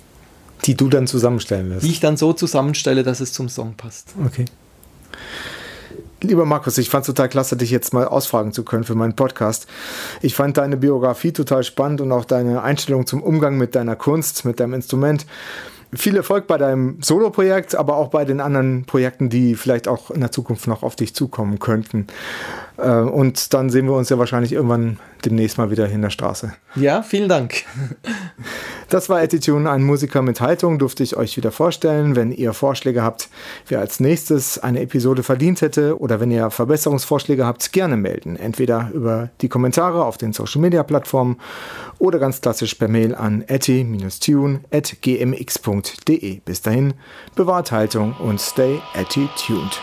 [0.65, 1.85] Die du dann zusammenstellen wirst.
[1.85, 4.13] Die ich dann so zusammenstelle, dass es zum Song passt.
[4.25, 4.45] Okay.
[6.22, 9.15] Lieber Markus, ich fand es total klasse, dich jetzt mal ausfragen zu können für meinen
[9.15, 9.68] Podcast.
[10.22, 14.43] Ich fand deine Biografie total spannend und auch deine Einstellung zum Umgang mit deiner Kunst,
[14.43, 15.28] mit deinem Instrument.
[15.93, 20.20] Viel Erfolg bei deinem Solo-Projekt, aber auch bei den anderen Projekten, die vielleicht auch in
[20.20, 22.07] der Zukunft noch auf dich zukommen könnten.
[22.78, 26.53] Äh, und dann sehen wir uns ja wahrscheinlich irgendwann demnächst mal wieder in der Straße.
[26.75, 27.63] Ja, vielen Dank.
[28.89, 32.15] Das war Attitude, ein Musiker mit Haltung, durfte ich euch wieder vorstellen.
[32.15, 33.28] Wenn ihr Vorschläge habt,
[33.67, 38.38] wer als nächstes eine Episode verdient hätte oder wenn ihr Verbesserungsvorschläge habt, gerne melden.
[38.38, 41.36] Entweder über die Kommentare auf den Social Media Plattformen
[41.99, 46.39] oder ganz klassisch per Mail an atti-tune.gmx.de.
[46.45, 46.93] Bis dahin,
[47.36, 49.75] bewahrt Haltung und stay attitude.